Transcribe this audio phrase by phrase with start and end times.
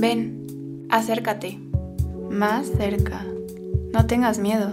[0.00, 1.58] Ven, acércate,
[2.30, 3.26] más cerca,
[3.92, 4.70] no tengas miedo.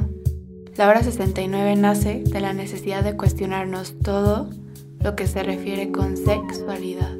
[0.76, 4.52] La hora 69 nace de la necesidad de cuestionarnos todo
[5.00, 7.12] lo que se refiere con sexualidad.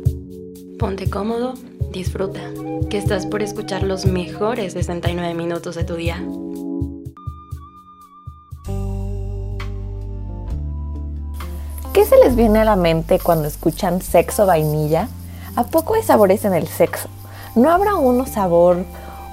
[0.78, 1.56] Ponte cómodo,
[1.92, 2.42] disfruta,
[2.92, 6.24] que estás por escuchar los mejores 69 minutos de tu día.
[11.92, 15.10] ¿Qué se les viene a la mente cuando escuchan sexo vainilla?
[15.58, 17.08] ¿A poco hay sabores en el sexo?
[17.56, 18.84] ¿No habrá uno sabor,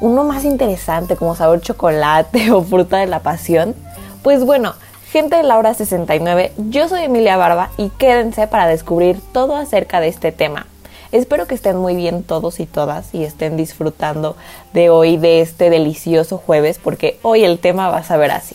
[0.00, 3.74] uno más interesante como sabor chocolate o fruta de la pasión?
[4.22, 4.74] Pues bueno,
[5.10, 9.98] gente de la hora 69, yo soy Emilia Barba y quédense para descubrir todo acerca
[9.98, 10.68] de este tema.
[11.10, 14.36] Espero que estén muy bien todos y todas y estén disfrutando
[14.72, 18.54] de hoy, de este delicioso jueves, porque hoy el tema va a saber así.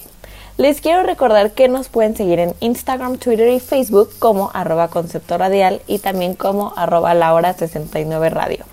[0.57, 5.37] Les quiero recordar que nos pueden seguir en Instagram, Twitter y Facebook como arroba concepto
[5.37, 8.65] radial y también como arroba la hora 69 radio.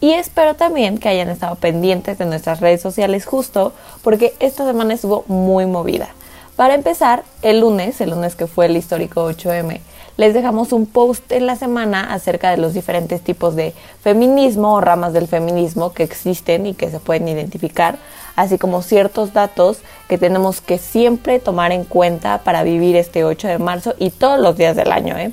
[0.00, 4.94] Y espero también que hayan estado pendientes de nuestras redes sociales justo porque esta semana
[4.94, 6.08] estuvo muy movida.
[6.56, 9.78] Para empezar, el lunes, el lunes que fue el histórico 8M,
[10.16, 14.80] les dejamos un post en la semana acerca de los diferentes tipos de feminismo o
[14.80, 17.98] ramas del feminismo que existen y que se pueden identificar,
[18.36, 19.78] así como ciertos datos
[20.08, 24.40] que tenemos que siempre tomar en cuenta para vivir este 8 de marzo y todos
[24.40, 25.16] los días del año.
[25.16, 25.32] ¿eh?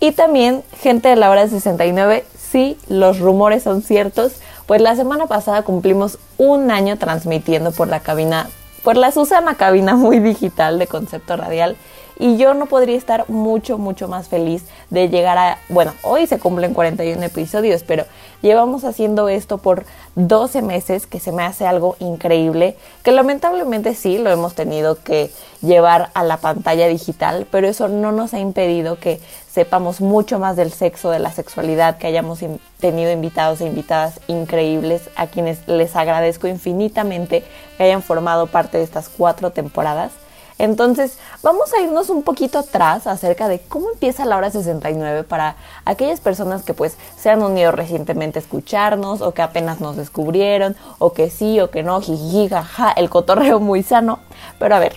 [0.00, 4.32] Y también, gente de la hora 69, si los rumores son ciertos,
[4.66, 8.48] pues la semana pasada cumplimos un año transmitiendo por la cabina
[8.82, 11.76] por la Susana cabina muy digital de concepto radial
[12.18, 16.38] y yo no podría estar mucho, mucho más feliz de llegar a, bueno, hoy se
[16.38, 18.04] cumplen 41 episodios, pero
[18.42, 24.18] llevamos haciendo esto por 12 meses, que se me hace algo increíble, que lamentablemente sí
[24.18, 28.98] lo hemos tenido que llevar a la pantalla digital, pero eso no nos ha impedido
[28.98, 29.20] que
[29.50, 32.40] sepamos mucho más del sexo, de la sexualidad, que hayamos
[32.78, 37.42] tenido invitados e invitadas increíbles a quienes les agradezco infinitamente
[37.76, 40.12] que hayan formado parte de estas cuatro temporadas.
[40.58, 45.56] Entonces, vamos a irnos un poquito atrás acerca de cómo empieza la hora 69 para
[45.84, 50.74] aquellas personas que pues se han unido recientemente a escucharnos o que apenas nos descubrieron
[50.98, 54.20] o que sí o que no, jiji, jaja, el cotorreo muy sano.
[54.58, 54.94] Pero a ver,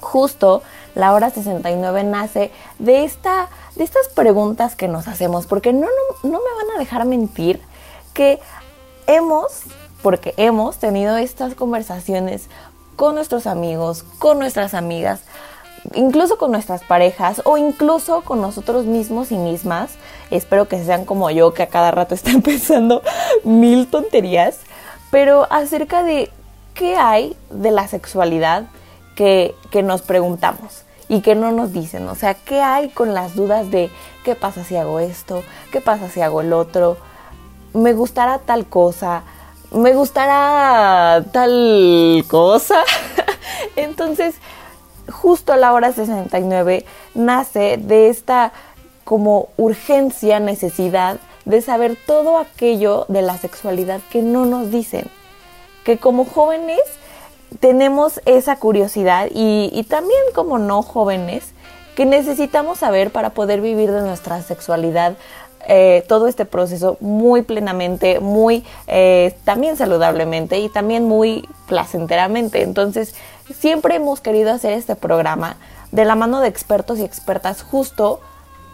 [0.00, 0.62] justo
[0.96, 2.50] la hora 69 nace
[2.80, 6.78] de, esta, de estas preguntas que nos hacemos, porque no, no, no me van a
[6.80, 7.60] dejar mentir
[8.14, 8.40] que
[9.06, 9.62] hemos,
[10.02, 12.48] porque hemos tenido estas conversaciones
[13.02, 15.22] con nuestros amigos, con nuestras amigas,
[15.94, 19.94] incluso con nuestras parejas o incluso con nosotros mismos y mismas.
[20.30, 23.02] Espero que sean como yo, que a cada rato están pensando
[23.42, 24.60] mil tonterías,
[25.10, 26.30] pero acerca de
[26.74, 28.66] qué hay de la sexualidad
[29.16, 32.08] que, que nos preguntamos y que no nos dicen.
[32.08, 33.90] O sea, ¿qué hay con las dudas de
[34.24, 35.42] qué pasa si hago esto?
[35.72, 36.98] ¿Qué pasa si hago el otro?
[37.74, 39.24] ¿Me gustará tal cosa?
[39.72, 42.82] Me gustará tal cosa.
[43.76, 44.34] Entonces,
[45.10, 46.84] justo a la hora 69
[47.14, 48.52] nace de esta
[49.04, 55.06] como urgencia, necesidad de saber todo aquello de la sexualidad que no nos dicen.
[55.84, 56.80] Que como jóvenes
[57.58, 61.52] tenemos esa curiosidad y, y también como no jóvenes
[61.96, 65.16] que necesitamos saber para poder vivir de nuestra sexualidad
[65.68, 72.62] eh, todo este proceso muy plenamente, muy eh, también saludablemente y también muy placenteramente.
[72.62, 73.14] Entonces,
[73.58, 75.56] siempre hemos querido hacer este programa
[75.92, 78.20] de la mano de expertos y expertas justo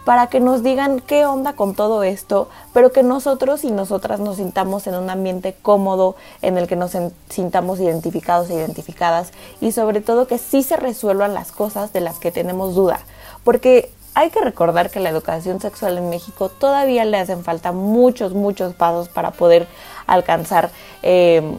[0.05, 4.37] para que nos digan qué onda con todo esto, pero que nosotros y nosotras nos
[4.37, 6.97] sintamos en un ambiente cómodo, en el que nos
[7.29, 12.17] sintamos identificados e identificadas y sobre todo que sí se resuelvan las cosas de las
[12.17, 13.01] que tenemos duda,
[13.43, 18.33] porque hay que recordar que la educación sexual en México todavía le hacen falta muchos,
[18.33, 19.65] muchos pasos para poder
[20.07, 20.71] alcanzar
[21.03, 21.57] em,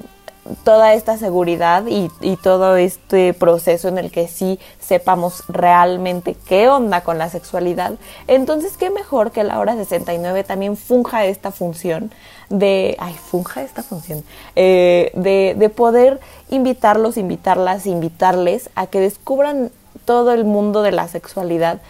[0.62, 6.69] toda esta seguridad y, y, todo este proceso en el que sí sepamos realmente qué
[6.69, 7.94] onda con la sexualidad.
[8.26, 12.12] Entonces, qué mejor que la hora 69 también funja esta función
[12.51, 14.22] de, ay, funja esta función,
[14.54, 16.21] eh, de, de poder
[16.51, 19.71] invitarlos, invitarlas, invitarles a que descubran
[20.04, 21.80] todo el mundo de la sexualidad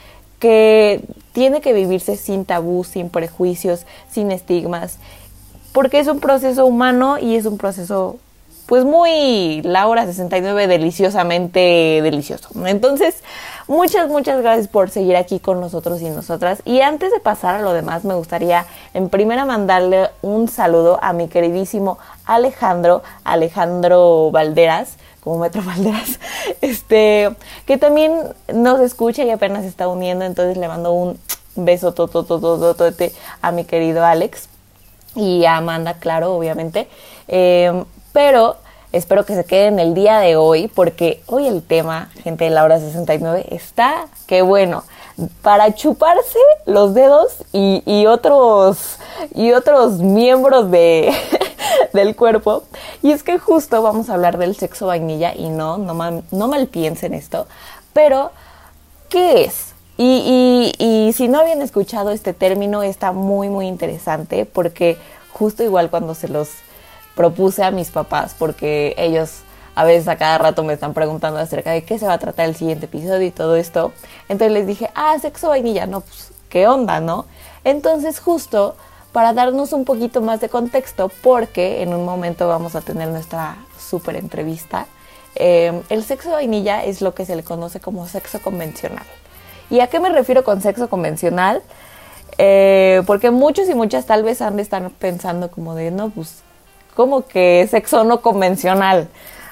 [0.41, 4.99] que tiene que vivirse sin tabú, sin prejuicios, sin estigmas,
[5.73, 8.17] porque es un proceso humano y es un proceso
[8.67, 12.51] pues muy Laura 69 deliciosamente delicioso.
[12.67, 13.17] Entonces,
[13.67, 16.63] muchas muchas gracias por seguir aquí con nosotros y nosotras.
[16.65, 21.13] Y antes de pasar a lo demás, me gustaría en primera mandarle un saludo a
[21.13, 26.19] mi queridísimo Alejandro, Alejandro Valderas, como Metro Valderas,
[26.61, 27.31] este,
[27.67, 31.19] que también nos escucha y apenas está uniendo, entonces le mando un
[31.57, 31.95] beso
[33.43, 34.49] a mi querido Alex.
[35.15, 36.89] y a Amanda, claro, obviamente.
[37.29, 38.57] Em, pero
[38.93, 42.65] espero que se queden el día de hoy porque hoy el tema, gente de la
[42.65, 44.85] hora 69, está que bueno,
[45.43, 48.99] para chuparse los dedos y, otros,
[49.35, 51.13] y otros miembros de,
[51.93, 52.65] del cuerpo.
[53.03, 56.49] Y es que justo vamos a hablar del sexo vainilla y no, no mal, no
[56.49, 57.47] mal piensen esto,
[57.93, 58.31] pero
[59.09, 59.75] ¿qué es?
[60.03, 64.97] Y, y, si no habían escuchado este término, está muy, muy interesante porque
[65.31, 66.49] justo igual cuando se los
[67.15, 69.41] propuse a mis papás, porque ellos
[69.75, 72.47] a veces a cada rato me están preguntando acerca de qué se va a tratar
[72.47, 73.93] el siguiente episodio y todo esto.
[74.31, 77.27] Entonces les dije, ah, sexo vainilla, no, pues, ¿qué onda, no?
[77.65, 78.77] Entonces justo
[79.13, 83.57] para darnos un poquito más de contexto, porque en un momento vamos a tener nuestra
[83.79, 84.87] súper entrevista,
[85.37, 89.05] eh, el sexo vainilla es lo que se le conoce como sexo convencional.
[89.71, 91.63] ¿Y a qué me refiero con sexo convencional?
[92.39, 96.43] Eh, porque muchos y muchas tal vez han de estar pensando como de, no, pues,
[96.95, 99.09] como que sexo no convencional,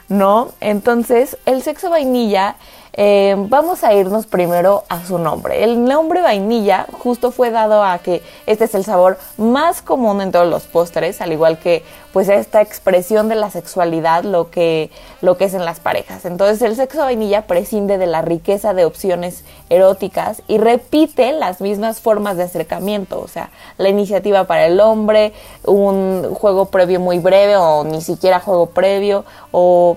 [0.08, 0.52] ¿no?
[0.60, 2.56] Entonces, el sexo vainilla
[3.00, 5.62] eh, vamos a irnos primero a su nombre.
[5.62, 10.32] El nombre vainilla justo fue dado a que este es el sabor más común en
[10.32, 14.90] todos los postres, al igual que pues esta expresión de la sexualidad, lo que,
[15.20, 16.24] lo que es en las parejas.
[16.24, 22.00] Entonces el sexo vainilla prescinde de la riqueza de opciones eróticas y repite las mismas
[22.00, 25.32] formas de acercamiento, o sea, la iniciativa para el hombre,
[25.64, 29.96] un juego previo muy breve o ni siquiera juego previo o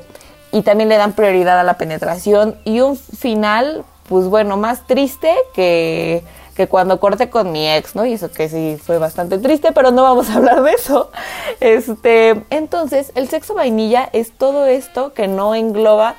[0.52, 5.34] y también le dan prioridad a la penetración y un final, pues bueno, más triste
[5.54, 6.24] que,
[6.56, 8.06] que cuando corté con mi ex, ¿no?
[8.06, 11.10] Y eso que sí fue bastante triste, pero no vamos a hablar de eso.
[11.60, 16.16] Este, entonces, el sexo vainilla es todo esto que no engloba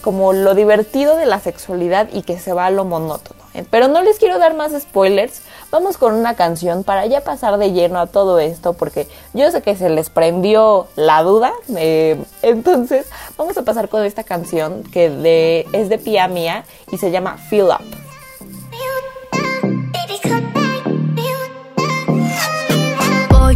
[0.00, 3.41] como lo divertido de la sexualidad y que se va a lo monótono.
[3.70, 5.42] Pero no les quiero dar más spoilers.
[5.70, 9.62] Vamos con una canción para ya pasar de lleno a todo esto, porque yo sé
[9.62, 11.52] que se les prendió la duda.
[11.76, 13.06] Eh, entonces,
[13.36, 17.36] vamos a pasar con esta canción que de, es de Pia Mía y se llama
[17.36, 17.82] Feel Up.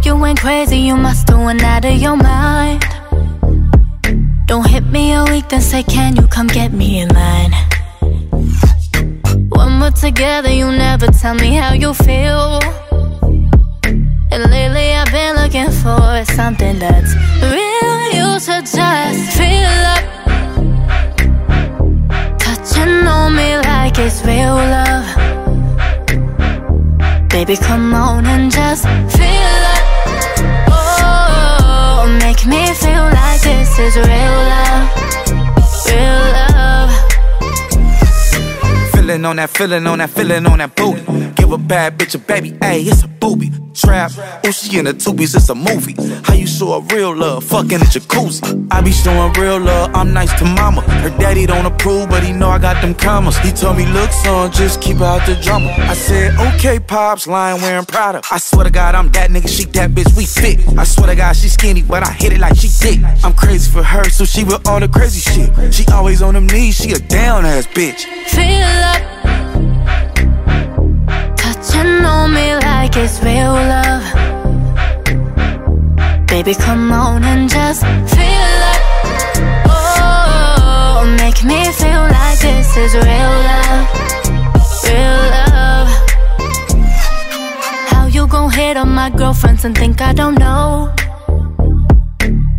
[0.07, 2.85] you went crazy, you must out of your mind.
[4.45, 5.25] Don't hit me a
[5.83, 7.09] Can you come get me in?
[9.77, 12.59] When we're together, you never tell me how you feel.
[14.31, 17.13] And lately, I've been looking for something that's
[17.53, 17.99] real.
[18.17, 20.03] You should just feel up.
[22.39, 25.05] Touching on me like it's real love.
[27.29, 28.83] Baby, come on and just
[29.15, 29.83] feel up.
[30.71, 34.89] Oh, make me feel like this is real love.
[35.85, 36.46] Real love.
[39.07, 41.06] Feeling on that, feeling on that, feeling on that booty.
[41.57, 44.11] A bad bitch a baby, ayy, it's a booby trap.
[44.45, 45.95] Oh, she in the tubies, it's a movie.
[46.23, 48.67] How you show a real love, fucking a jacuzzi.
[48.69, 50.81] I be showing real love, I'm nice to mama.
[50.81, 53.35] Her daddy don't approve, but he know I got them commas.
[53.39, 55.71] He told me, look, son, just keep out the drama.
[55.79, 58.21] I said, okay, pops, lying wearing Prada.
[58.29, 60.77] I swear to God, I'm that nigga, she that bitch, we fit.
[60.77, 62.99] I swear to God, she skinny, but I hit it like she thick.
[63.23, 65.73] I'm crazy for her, so she with all the crazy shit.
[65.73, 68.05] She always on them knees, she a down ass bitch.
[68.29, 69.16] Feel up
[71.67, 74.03] Touching on me like it's real love.
[76.27, 78.81] Baby, come on and just feel it.
[79.67, 83.85] Oh, make me feel like this is real love.
[84.85, 85.89] Real love.
[87.89, 90.93] How you gon' hit on my girlfriends and think I don't know?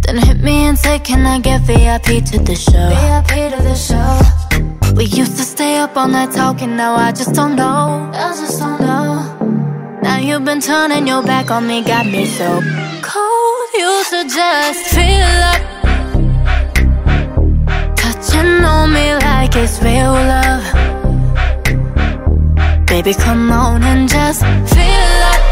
[0.03, 2.89] Then hit me and say, can I get VIP to the show?
[2.91, 4.48] VIP to the show
[4.99, 8.11] we used to stay up all night talking, now I just don't know.
[8.13, 10.01] I just don't know.
[10.03, 12.61] Now you've been turning your back on me, got me so
[13.01, 13.69] cold.
[13.75, 15.63] You should just feel up.
[17.97, 20.67] Touching on me like it's real love.
[22.87, 24.41] Baby, come on and just
[24.75, 25.43] feel up.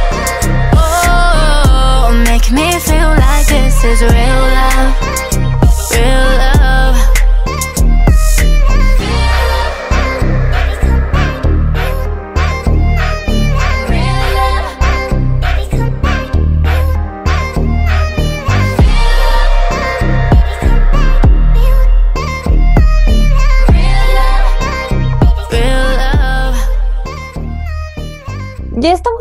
[0.74, 4.90] Oh, make me feel like this is real love.
[5.92, 6.55] Real love.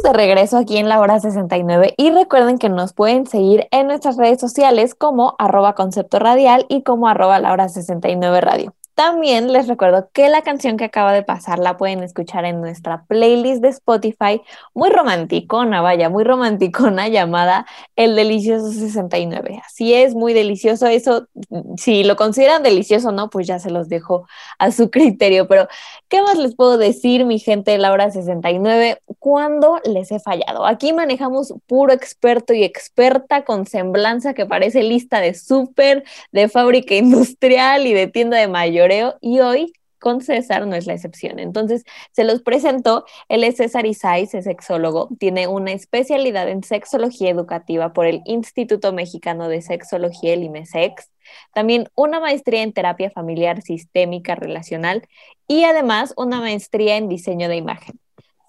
[0.06, 4.18] De regreso aquí en la hora 69 y recuerden que nos pueden seguir en nuestras
[4.18, 8.76] redes sociales como arroba concepto radial y como arroba la hora 69 radio.
[8.96, 13.04] También les recuerdo que la canción que acaba de pasar la pueden escuchar en nuestra
[13.10, 14.42] playlist de Spotify,
[14.74, 17.66] muy romanticona, vaya, muy romanticona, llamada
[17.98, 19.62] El Delicioso 69.
[19.66, 20.88] Así es, muy delicioso.
[20.88, 21.28] Eso,
[21.76, 24.28] si lo consideran delicioso o no, pues ya se los dejo
[24.60, 25.46] a su criterio.
[25.50, 25.68] Pero,
[26.08, 29.02] ¿qué más les puedo decir, mi gente de la hora 69?
[29.20, 30.66] ¿Cuándo les he fallado?
[30.66, 36.96] Aquí manejamos puro experto y experta con semblanza que parece lista de súper, de fábrica
[36.96, 38.85] industrial y de tienda de mayor
[39.22, 41.40] y hoy con César no es la excepción.
[41.40, 43.06] Entonces, se los presento.
[43.28, 48.94] Él es César Isais, es sexólogo, tiene una especialidad en sexología educativa por el Instituto
[48.94, 51.10] Mexicano de Sexología, el IMESEX,
[51.56, 55.08] también una maestría en terapia familiar sistémica relacional
[55.48, 58.00] y además una maestría en diseño de imagen.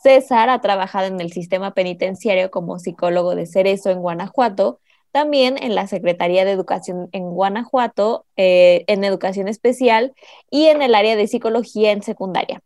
[0.02, 4.80] César ha trabajado en el sistema penitenciario como psicólogo de Cerezo en Guanajuato
[5.12, 10.14] también en la Secretaría de Educación en Guanajuato, eh, en Educación Especial
[10.50, 12.60] y en el área de Psicología en secundaria.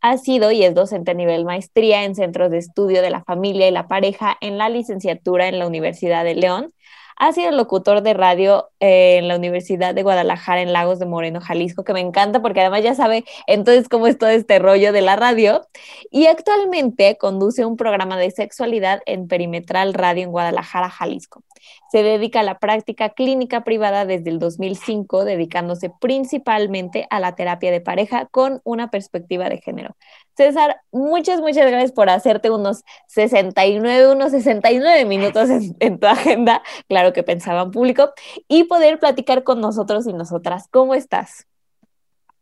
[0.00, 3.66] Ha sido y es docente a nivel maestría en centros de estudio de la familia
[3.66, 6.72] y la pareja en la licenciatura en la Universidad de León
[7.16, 11.40] ha sido locutor de radio eh, en la Universidad de Guadalajara en Lagos de Moreno,
[11.40, 15.00] Jalisco, que me encanta porque además ya sabe entonces cómo es todo este rollo de
[15.00, 15.66] la radio.
[16.10, 21.42] Y actualmente conduce un programa de sexualidad en Perimetral Radio en Guadalajara, Jalisco.
[21.90, 27.70] Se dedica a la práctica clínica privada desde el 2005, dedicándose principalmente a la terapia
[27.70, 29.96] de pareja con una perspectiva de género.
[30.36, 35.48] César, muchas, muchas gracias por hacerte unos 69, unos 69 minutos
[35.80, 38.10] en, tu agenda, claro que pensaba en público,
[38.46, 40.68] y poder platicar con nosotros y nosotras.
[40.70, 41.46] ¿Cómo estás?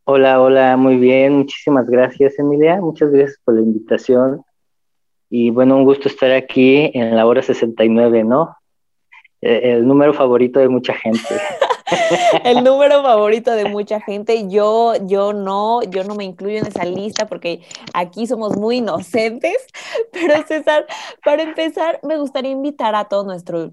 [0.03, 4.43] Hola, hola, muy bien, muchísimas gracias Emilia, muchas gracias por la invitación.
[5.31, 8.57] Y bueno, un gusto estar aquí en la hora 69, ¿no?
[9.41, 11.21] E, el número favorito de mucha gente.
[12.45, 14.49] el número favorito de mucha gente.
[14.49, 19.57] Yo, yo no, yo no me incluyo en esa lista porque aquí somos muy inocentes.
[20.13, 20.87] Pero César,
[21.25, 23.73] para empezar, me gustaría invitar a todo nuestro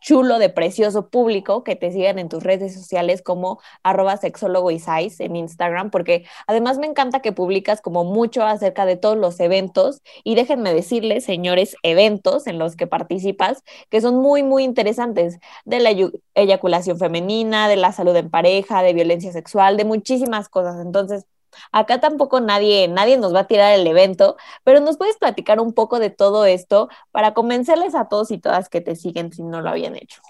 [0.00, 5.36] chulo de precioso público que te sigan en tus redes sociales como arroba sexólogo en
[5.36, 10.34] Instagram, porque además me encanta que publicas como mucho acerca de todos los eventos y
[10.34, 15.90] déjenme decirles, señores, eventos en los que participas que son muy, muy interesantes, de la
[16.34, 20.84] eyaculación femenina, de la salud en pareja, de violencia sexual, de muchísimas cosas.
[20.84, 21.26] Entonces,
[21.72, 25.72] Acá tampoco nadie, nadie nos va a tirar el evento, pero nos puedes platicar un
[25.72, 29.60] poco de todo esto para convencerles a todos y todas que te siguen si no
[29.60, 30.20] lo habían hecho.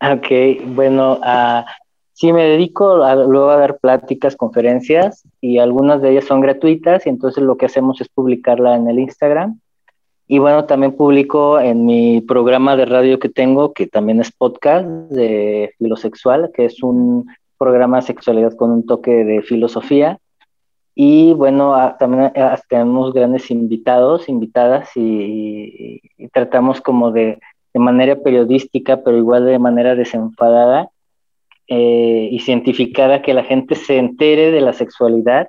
[0.00, 1.64] Ok, bueno, uh,
[2.12, 7.08] sí me dedico luego a dar pláticas, conferencias y algunas de ellas son gratuitas y
[7.08, 9.60] entonces lo que hacemos es publicarla en el Instagram.
[10.26, 14.86] Y bueno, también publico en mi programa de radio que tengo, que también es podcast
[14.86, 17.26] de Filosexual, que es un
[17.58, 20.18] programa Sexualidad con un toque de filosofía.
[20.94, 22.32] Y bueno, también
[22.68, 26.00] tenemos grandes invitados, invitadas, y,
[26.32, 27.40] tratamos como de,
[27.72, 30.90] de, manera periodística, pero igual de manera desenfadada
[31.66, 35.48] eh, y cientificada, que la gente se entere de la sexualidad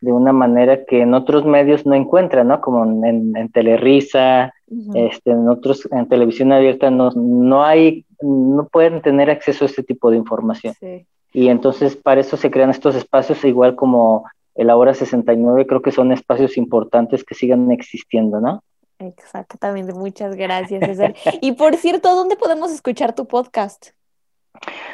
[0.00, 2.62] de una manera que en otros medios no encuentra, ¿no?
[2.62, 4.54] Como en, en Telerisa,
[4.94, 9.82] este, en otros, en televisión abierta no, no hay, no pueden tener acceso a este
[9.82, 10.74] tipo de información.
[10.78, 11.06] Sí.
[11.32, 15.92] Y entonces para eso se crean estos espacios, igual como el Ahora 69, creo que
[15.92, 18.62] son espacios importantes que sigan existiendo, ¿no?
[18.98, 21.14] Exactamente, muchas gracias, César.
[21.40, 23.90] y por cierto, ¿dónde podemos escuchar tu podcast?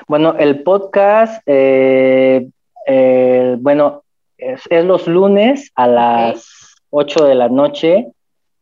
[0.06, 2.48] Bueno, el podcast, eh,
[2.86, 4.04] eh, bueno,
[4.38, 8.12] es, los lunes a las 8 de la noche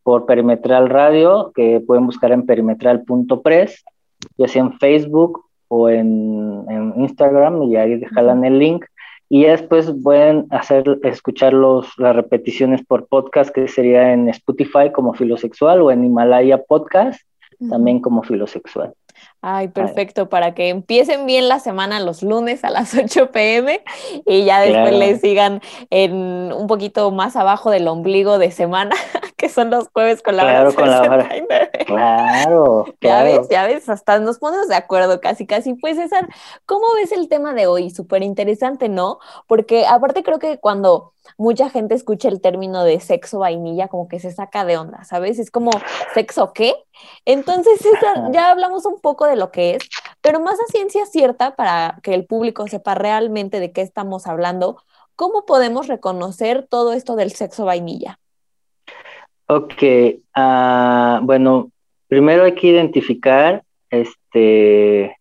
[0.01, 3.83] por Perimetral Radio, que pueden buscar en perimetral.press,
[4.37, 6.65] ya sea en Facebook o en,
[6.97, 8.85] Instagram y ahí jalan el link.
[9.27, 15.13] Y después pueden hacer, escuchar los, las repeticiones por podcast, que sería en Spotify como
[15.13, 17.19] Filosexual o en Himalaya Podcast,
[17.69, 18.93] también como Filosexual.
[19.47, 23.83] Ay, perfecto, para que empiecen bien la semana los lunes a las 8 pm
[24.25, 25.61] y ya después le sigan
[25.91, 28.95] en un poquito más abajo del ombligo de semana,
[29.37, 31.29] que son los jueves con la claro, con la hora.
[31.85, 35.75] Claro, Ya ves, ya ves, hasta nos ponemos de acuerdo casi, casi.
[35.75, 36.27] Pues César,
[36.65, 37.91] ¿cómo ves el tema de hoy?
[37.91, 39.19] Súper interesante, ¿no?
[39.45, 44.19] Porque aparte creo que cuando mucha gente escucha el término de sexo vainilla, como que
[44.19, 45.39] se saca de onda, ¿sabes?
[45.39, 45.71] Es como,
[46.13, 46.75] ¿sexo qué?
[47.25, 47.79] Entonces,
[48.31, 49.89] ya hablamos un poco de lo que es,
[50.21, 54.81] pero más a ciencia cierta, para que el público sepa realmente de qué estamos hablando,
[55.15, 58.19] ¿cómo podemos reconocer todo esto del sexo vainilla?
[59.47, 59.83] Ok,
[60.35, 61.71] uh, bueno,
[62.07, 65.17] primero hay que identificar este,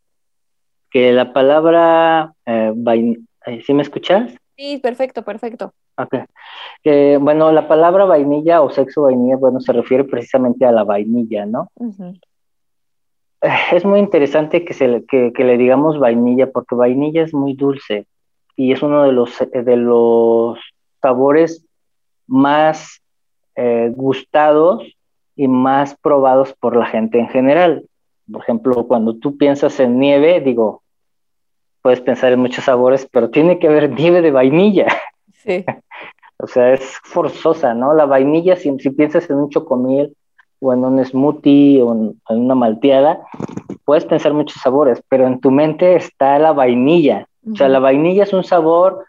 [0.90, 2.73] que la palabra eh,
[3.66, 4.34] ¿Sí me escuchas?
[4.56, 5.75] Sí, perfecto, perfecto.
[5.96, 6.14] Ok.
[7.20, 11.70] bueno, la palabra vainilla o sexo vainilla, bueno, se refiere precisamente a la vainilla, ¿no?
[13.72, 18.06] Es muy interesante que, se le, que, le digamos vainilla, porque vainilla es muy dulce
[18.56, 20.58] y es uno de los, de los
[21.02, 21.64] sabores
[22.26, 23.02] más
[23.56, 24.82] eh, gustados
[25.36, 27.84] y más probados por la gente en general.
[28.30, 30.82] Por ejemplo, cuando tú piensas en nieve, digo,
[31.82, 34.86] puedes pensar en muchos sabores, pero tiene que haber nieve de vainilla.
[35.34, 35.64] Sí.
[36.44, 37.94] o sea, es forzosa, ¿no?
[37.94, 40.14] La vainilla, si, si piensas en un chocomil
[40.60, 43.20] o en un smoothie o en, una malteada,
[43.84, 47.26] puedes pensar muchos sabores, pero en tu mente está la vainilla.
[47.50, 49.04] O sea, la vainilla es un sabor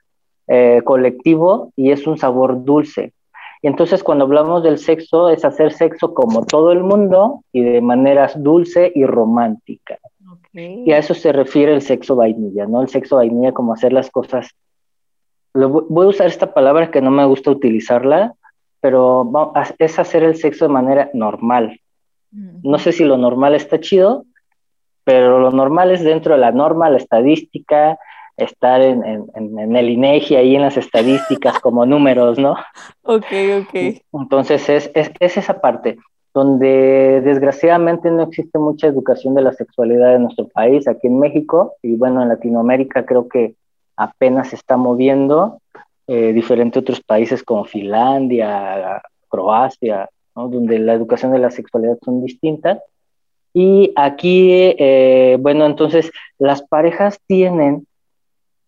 [0.47, 3.13] eh, colectivo y es un sabor dulce.
[3.61, 7.81] Y entonces cuando hablamos del sexo es hacer sexo como todo el mundo y de
[7.81, 9.97] maneras dulce y romántica.
[10.53, 12.81] Y a eso se refiere el sexo vainilla, ¿no?
[12.81, 14.51] El sexo vainilla como hacer las cosas.
[15.55, 18.33] Voy a usar esta palabra que no me gusta utilizarla,
[18.81, 19.31] pero
[19.79, 21.79] es hacer el sexo de manera normal.
[22.31, 24.25] No sé si lo normal está chido,
[25.05, 27.97] pero lo normal es dentro de la norma, la estadística,
[28.37, 29.29] estar en,
[29.75, 32.57] el INEGI ahí en las estadísticas como números, ¿no?
[33.03, 33.31] Ok,
[33.61, 34.01] ok.
[34.13, 35.97] Entonces es, es, esa parte
[36.33, 41.75] donde desgraciadamente no existe mucha educación de la sexualidad en nuestro país, aquí en México,
[41.81, 43.55] y bueno, en Latinoamérica creo que
[43.95, 45.59] apenas se está moviendo,
[46.07, 52.23] eh, diferente a otros países como Finlandia, Croacia, donde la educación de la sexualidad son
[52.23, 52.79] distintas.
[53.53, 57.87] Y aquí, eh, bueno, entonces las parejas tienen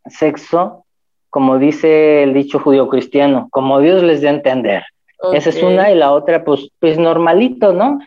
[0.05, 0.85] sexo,
[1.29, 4.83] como dice el dicho judío cristiano, como Dios les dé a entender.
[5.33, 7.99] Esa es una y la otra, pues, pues normalito, ¿no?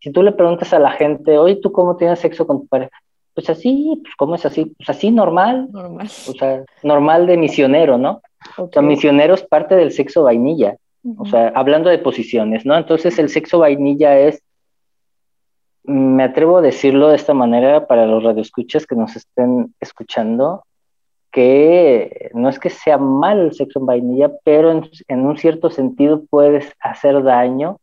[0.00, 2.96] Si tú le preguntas a la gente, oye, ¿tú cómo tienes sexo con tu pareja?
[3.38, 4.64] Pues así, pues ¿cómo es así?
[4.64, 5.68] Pues así normal.
[5.70, 6.08] Normal.
[6.08, 8.20] O sea, normal de misionero, ¿no?
[8.56, 10.76] O sea, misionero es parte del sexo vainilla.
[11.16, 12.76] O sea, hablando de posiciones, ¿no?
[12.76, 14.42] Entonces el sexo vainilla es,
[15.84, 20.64] me atrevo a decirlo de esta manera para los radioescuchas que nos estén escuchando,
[21.30, 26.24] que no es que sea mal el sexo en vainilla, pero en, un cierto sentido
[26.28, 27.76] puedes hacer daño,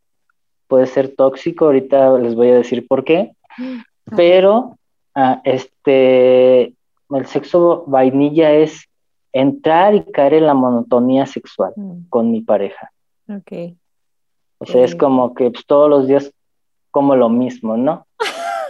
[0.68, 3.32] puede ser tóxico, ahorita les voy a decir por qué,
[4.14, 4.76] pero
[5.16, 6.74] ah, este,
[7.10, 8.88] el sexo vainilla es
[9.32, 12.08] entrar y caer en la monotonía sexual mm.
[12.08, 12.92] con mi pareja.
[13.28, 13.74] Ok.
[14.58, 16.32] O sea, es como que pues, todos los días
[16.90, 18.06] como lo mismo, ¿no?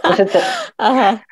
[0.77, 1.23] Ajá.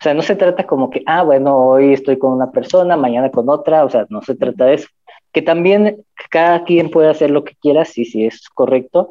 [0.00, 3.30] O sea, no se trata como que, ah, bueno, hoy estoy con una persona, mañana
[3.30, 4.88] con otra, o sea, no se trata de eso.
[5.32, 9.10] Que también cada quien puede hacer lo que quiera, sí, sí, es correcto,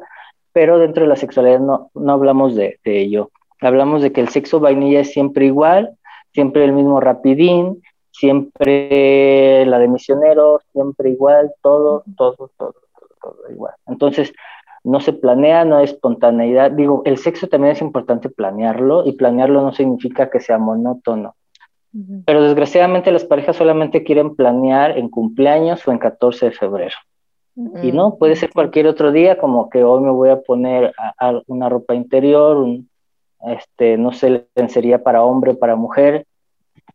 [0.52, 3.30] pero dentro de la sexualidad no, no hablamos de, ello.
[3.60, 5.96] Hablamos de que el sexo vainilla es siempre igual,
[6.32, 12.74] siempre el mismo rapidín, siempre la de misionero, siempre igual, todo, todo, todo, todo,
[13.20, 13.74] todo igual.
[13.86, 14.32] Entonces,
[14.84, 16.70] no se planea, no hay espontaneidad.
[16.70, 21.34] Digo, el sexo también es importante planearlo y planearlo no significa que sea monótono.
[22.26, 26.94] Pero desgraciadamente las parejas solamente quieren planear en cumpleaños o en 14 de febrero.
[27.82, 30.92] Y no, puede ser cualquier otro día, como que hoy me voy a poner
[31.48, 32.87] una ropa interior, un,
[33.46, 36.26] este, no sé, lencería para hombre, para mujer.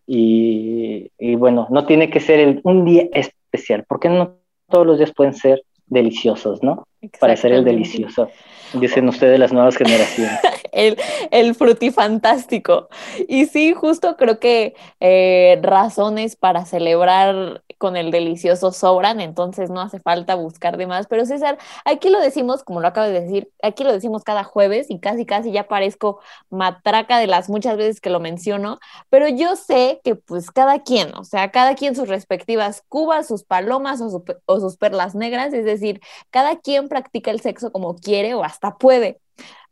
[0.05, 4.35] Y, bueno, no tiene que ser un día especial, porque no
[4.67, 6.85] todos los días pueden ser deliciosos, ¿no?
[7.19, 8.29] Para ser el delicioso,
[8.73, 10.39] dicen ustedes las nuevas generaciones.
[10.71, 10.97] el,
[11.31, 12.89] el frutifantástico.
[13.27, 19.81] Y sí, justo creo que eh, razones para celebrar con el delicioso sobran, entonces no
[19.81, 21.07] hace falta buscar de más.
[21.07, 24.89] Pero César, aquí lo decimos, como lo acabo de decir, aquí lo decimos cada jueves
[24.89, 29.57] y casi, casi ya parezco matraca de las muchas veces que lo menciono, pero yo
[29.57, 34.23] sé que pues cada quien, o sea, cada quien sus respectivas cubas, sus palomas o,
[34.45, 35.99] o sus perlas negras, es decir,
[36.31, 39.19] cada quien practica el sexo como quiere o hasta puede.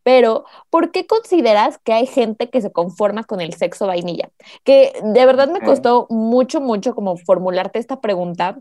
[0.03, 4.31] Pero, ¿por qué consideras que hay gente que se conforma con el sexo vainilla?
[4.63, 8.57] Que de verdad me costó mucho, mucho como formularte esta pregunta,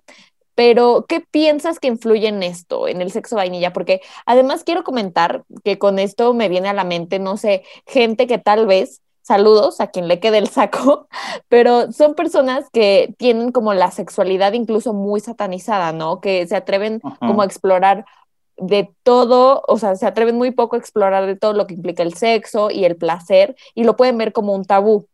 [0.54, 3.72] pero ¿qué piensas que influye en esto, en el sexo vainilla?
[3.72, 8.26] Porque además quiero comentar que con esto me viene a la mente, no sé, gente
[8.26, 11.08] que tal vez saludos a quien le quede el saco,
[11.48, 16.20] pero son personas que tienen como la sexualidad incluso muy satanizada, ¿no?
[16.20, 18.04] Que se atreven como a explorar
[18.60, 22.02] de todo, o sea, se atreven muy poco a explorar de todo lo que implica
[22.02, 25.06] el sexo y el placer y lo pueden ver como un tabú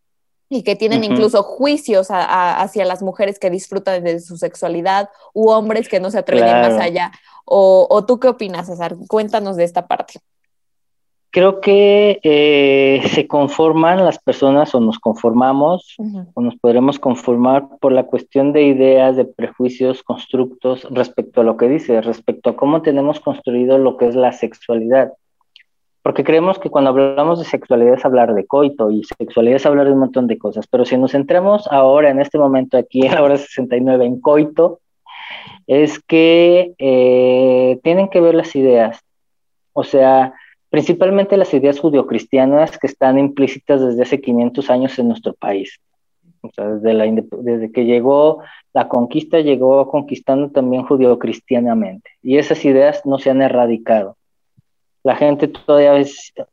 [0.49, 5.89] y que tienen incluso juicios hacia las mujeres que disfrutan de su sexualidad u hombres
[5.89, 7.13] que no se atreven más allá.
[7.45, 8.97] O, ¿O, tú qué opinas, César?
[9.09, 10.21] Cuéntanos de esta parte.
[11.37, 15.95] Creo que eh, se conforman las personas o nos conformamos
[16.33, 21.59] o nos podremos conformar por la cuestión de ideas, de prejuicios, constructos respecto a lo
[21.59, 25.13] que dice, respecto a cómo tenemos construido lo que es la sexualidad.
[26.01, 29.89] Porque creemos que cuando hablamos de sexualidad es hablar de coito y sexualidad es hablar
[29.89, 33.15] de un montón de cosas, pero si nos centramos ahora, en este momento aquí, en
[33.15, 34.81] la hora 69, en coito,
[35.67, 39.05] es que eh, tienen que ver las ideas.
[39.75, 40.33] O sea,
[40.77, 45.81] principalmente las ideas judio-cristianas que están implícitas desde hace 500 años en nuestro país.
[46.43, 48.43] O sea, desde, que llegó
[48.75, 52.11] la conquista, llegó conquistando también judio-cristianamente.
[52.23, 54.19] Y esas ideas no se han erradicado.
[55.03, 55.95] La gente, todavía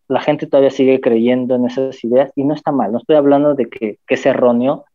[0.08, 2.94] la gente todavía sigue creyendo en esas ideas y no está mal.
[2.94, 4.86] No estoy hablando de que, que es erróneo,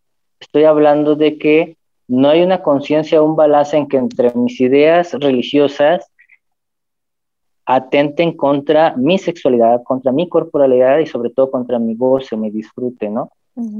[0.40, 5.12] estoy hablando de que no hay una conciencia, un balance en que entre mis ideas
[5.12, 6.10] religiosas
[7.70, 13.10] atenten contra mi sexualidad, contra mi corporalidad y sobre todo contra mi goce, mi disfrute,
[13.10, 13.30] ¿no?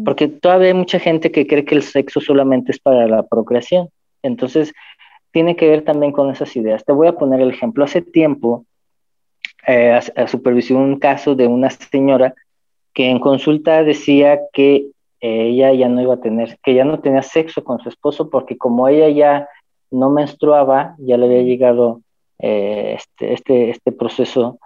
[0.05, 3.89] Porque todavía hay mucha gente que cree que el sexo solamente es para la procreación.
[4.23, 4.75] Entonces,
[5.31, 6.85] tiene que ver también con esas ideas.
[6.85, 7.83] Te voy a poner el ejemplo.
[7.83, 8.67] Hace tiempo
[9.67, 12.35] eh, supervisé un caso de una señora
[12.93, 14.89] que en consulta decía que
[15.23, 18.29] eh, ella ya no iba a tener, que ya no tenía sexo con su esposo
[18.29, 19.49] porque como ella ya
[19.91, 22.03] no menstruaba, ya le había llegado
[22.39, 24.59] eh, este, este, este, proceso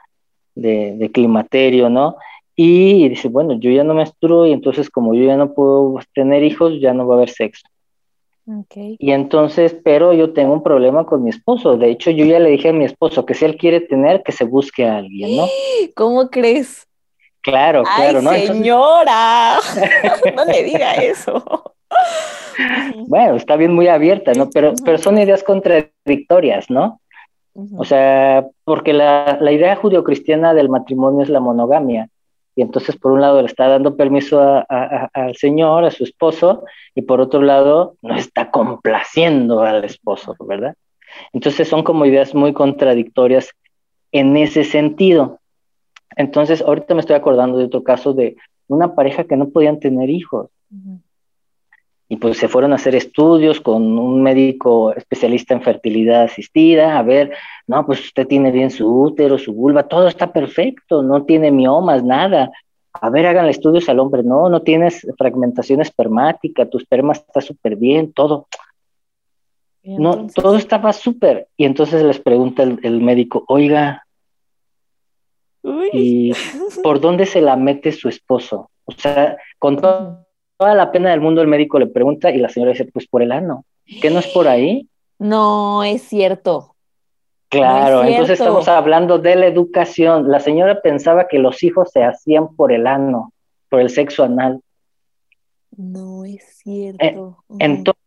[0.54, 2.16] de, climaterio, ¿no?
[2.54, 6.42] Y, dice, bueno, yo ya no menstruo y entonces como yo ya no puedo tener
[6.42, 7.66] hijos, ya no va a haber sexo.
[8.64, 8.96] Okay.
[8.98, 11.76] Y entonces, pero yo tengo un problema con mi esposo.
[11.76, 14.32] De hecho, yo ya le dije a mi esposo que si él quiere tener, que
[14.32, 15.46] se busque a alguien, ¿no?
[15.94, 16.86] ¿Cómo crees?
[17.42, 18.32] Claro, claro, ¿no?
[18.32, 19.58] Señora,
[20.36, 21.74] no le diga eso.
[23.06, 24.48] bueno, está bien muy abierta, ¿no?
[24.54, 27.00] Pero, pero son ideas contradictorias, ¿no?
[27.54, 32.08] O sea, porque la, la idea judio-cristiana del matrimonio es la monogamia.
[32.54, 37.02] Y entonces, por un lado, le está dando permiso al señor, a su esposo, y
[37.02, 40.74] por otro lado, no está complaciendo al esposo, ¿verdad?
[41.32, 43.50] Entonces, son como ideas muy contradictorias
[44.12, 45.40] en ese sentido.
[46.16, 48.36] Entonces, ahorita me estoy acordando de otro caso de
[48.68, 50.48] una pareja que no podían tener hijos
[52.12, 57.02] y pues se fueron a hacer estudios con un médico especialista en fertilidad asistida, a
[57.02, 57.32] ver,
[57.66, 62.04] no, pues usted tiene bien su útero, su vulva, todo está perfecto, no tiene miomas,
[62.04, 62.50] nada.
[62.92, 67.76] A ver, hagan estudios al hombre, no, no tienes fragmentación espermática, tu esperma está súper
[67.76, 68.46] bien, todo.
[69.82, 71.48] No, todo estaba súper.
[71.56, 74.06] Y entonces les pregunta el, médico, oiga,
[75.94, 76.34] ¿y
[76.82, 78.70] por dónde se la mete su esposo?
[78.84, 80.26] O sea, con todo
[80.62, 83.20] toda la pena del mundo el médico le pregunta y la señora dice, pues por
[83.20, 83.64] el ano.
[84.00, 84.88] ¿Qué no es por ahí?
[85.18, 86.76] No, es cierto.
[87.48, 90.30] Claro, entonces estamos hablando de la educación.
[90.30, 93.32] La señora pensaba que los hijos se hacían por el ano,
[93.68, 94.60] por el sexo anal.
[95.76, 97.38] No es cierto.
[97.58, 98.02] entonces,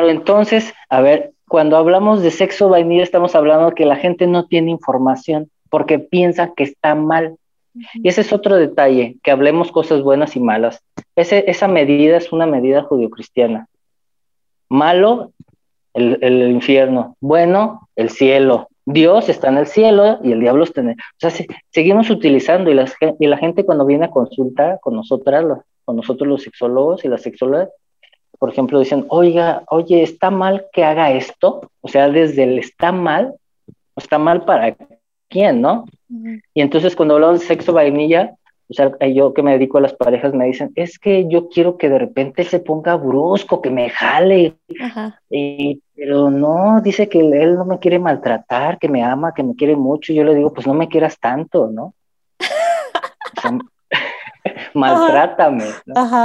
[0.00, 4.72] entonces, a ver, cuando hablamos de sexo vainilla estamos hablando que la gente no tiene
[4.72, 7.36] información porque piensa que está mal.
[7.94, 10.82] Y ese es otro detalle, que hablemos cosas buenas y malas.
[11.16, 13.68] Ese, esa medida es una medida judio-cristiana.
[14.68, 15.32] Malo,
[15.94, 17.16] el, el, infierno.
[17.20, 18.68] Bueno, el cielo.
[18.84, 20.96] Dios está en el cielo y el diablo está en el...
[20.96, 21.30] O sea,
[21.70, 25.44] seguimos utilizando y la, y la gente cuando viene a consultar con nosotras,
[25.84, 27.68] con nosotros los sexólogos y las sexólogas,
[28.38, 31.70] por ejemplo, dicen, oiga, oye, ¿está mal que haga esto?
[31.80, 33.34] O sea, desde el está mal,
[33.94, 34.74] está mal para
[35.28, 35.84] quién, ¿no?
[36.54, 38.34] Y entonces cuando hablamos de sexo vainilla,
[38.72, 41.76] o sea, yo que me dedico a las parejas me dicen, es que yo quiero
[41.76, 44.56] que de repente se ponga brusco, que me jale.
[45.28, 49.54] Y, pero no, dice que él no me quiere maltratar, que me ama, que me
[49.56, 50.14] quiere mucho.
[50.14, 51.94] Yo le digo, pues no me quieras tanto, ¿no?
[54.74, 55.64] maltrátame.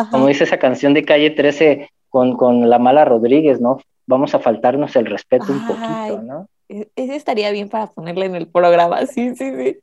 [0.10, 3.80] Como dice esa canción de Calle 13 con, con la mala Rodríguez, ¿no?
[4.06, 6.48] Vamos a faltarnos el respeto un poquito, ¿no?
[6.70, 9.78] E-, ese estaría bien para ponerle en el programa, sí, sí, sí.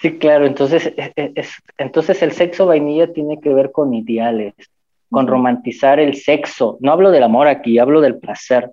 [0.00, 4.54] Sí, claro, entonces, e-, e-, es, entonces el sexo vainilla tiene que ver con ideales,
[5.10, 6.78] con romantizar el sexo.
[6.80, 8.70] No hablo del amor aquí, hablo del placer,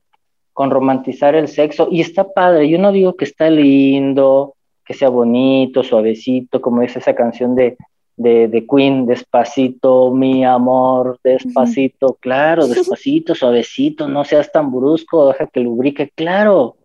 [0.53, 1.87] con romantizar el sexo.
[1.91, 4.55] Y está padre, yo no digo que está lindo,
[4.85, 7.77] que sea bonito, suavecito, como dice esa canción de,
[8.17, 15.47] de, de Queen, despacito, mi amor, despacito, claro, despacito, suavecito, no seas tan brusco, deja
[15.47, 16.75] que lubrique, claro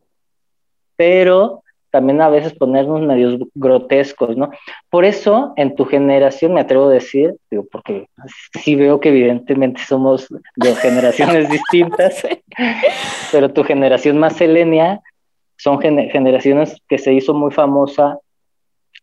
[1.00, 4.50] pero también a veces ponernos medios grotescos, ¿no?
[4.90, 8.06] Por eso, en tu generación, me atrevo a decir, digo, porque
[8.62, 12.22] sí veo que evidentemente somos de generaciones distintas,
[13.32, 15.00] pero tu generación más selenia
[15.56, 18.18] son generaciones que se hizo muy famosa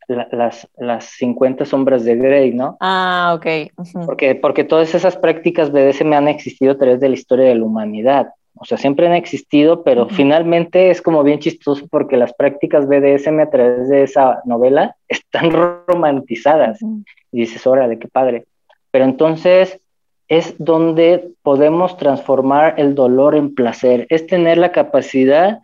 [0.08, 2.78] las, las 50 sombras de Grey, ¿no?
[2.80, 3.72] Ah, ok.
[4.06, 7.66] porque, porque todas esas prácticas BDSM han existido a través de la historia de la
[7.66, 8.28] humanidad.
[8.60, 13.40] O sea, siempre han existido, pero finalmente es como bien chistoso porque las prácticas BDSM
[13.40, 16.82] a través de esa novela están romantizadas.
[16.82, 18.46] Y dices, órale, qué padre.
[18.92, 19.80] Pero entonces
[20.28, 25.60] es donde podemos transformar el dolor en placer, es tener la capacidad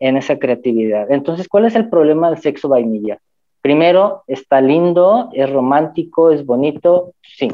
[0.00, 1.10] en esa creatividad.
[1.10, 3.18] Entonces, ¿cuál es el problema del sexo vainilla?
[3.60, 7.52] Primero, está lindo, es romántico, es bonito, sí,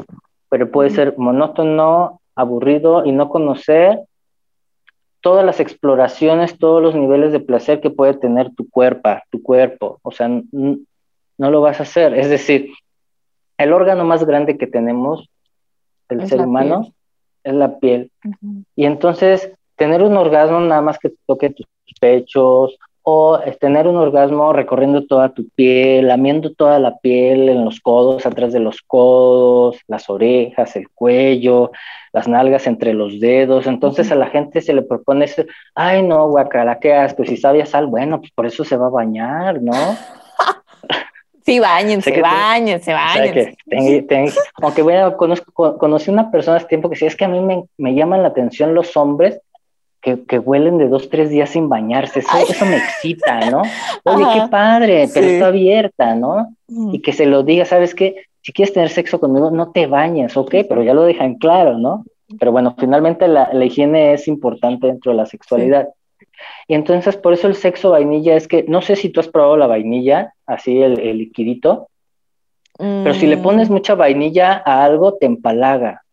[0.49, 4.01] pero puede ser monótono, aburrido y no conocer
[5.25, 9.99] todas las exploraciones, todos los niveles de placer que puede tener tu cuerpo, tu cuerpo.
[10.03, 12.13] O sea, no lo vas a hacer.
[12.13, 12.69] Es decir,
[13.57, 15.27] el órgano más grande que tenemos,
[16.09, 16.93] el ser humano,
[17.43, 18.11] es la piel.
[18.75, 21.65] Y entonces, tener un orgasmo nada más que toque tus
[21.99, 27.79] pechos o tener un orgasmo recorriendo toda tu piel, lamiendo toda la piel en los
[27.79, 31.71] codos, atrás de los codos, las orejas, el cuello,
[32.13, 33.67] las nalgas entre los dedos.
[33.67, 37.67] Entonces a la gente se le propone, ese, ay no, guacala, qué asco, si sabía
[37.67, 39.73] sal, bueno, pues por eso se va a bañar, ¿no?
[41.45, 43.55] Sí, bañense, bañense, bañense.
[44.63, 47.65] aunque bueno, conozco, conocí una persona hace tiempo que decía, es que a mí me,
[47.77, 49.39] me llaman la atención los hombres
[50.05, 52.19] que, huelen de dos, tres días sin bañarse.
[52.19, 53.63] Eso, me excita, ¿no?
[54.03, 56.55] Oye, qué padre, pero está abierta, ¿no?
[56.67, 58.27] Y que se lo diga, ¿sabes qué?
[58.41, 62.05] Si quieres tener sexo conmigo, no te bañes, ok, pero ya lo dejan claro, ¿no?
[62.39, 65.89] Pero bueno, finalmente la, higiene es importante dentro de la sexualidad.
[66.67, 69.57] Y entonces, por eso el sexo vainilla es que, no sé si tú has probado
[69.57, 71.87] la vainilla, así el, el liquidito,
[72.77, 73.73] pero si le pones mm.
[73.73, 76.03] mucha vainilla a algo, te empalaga.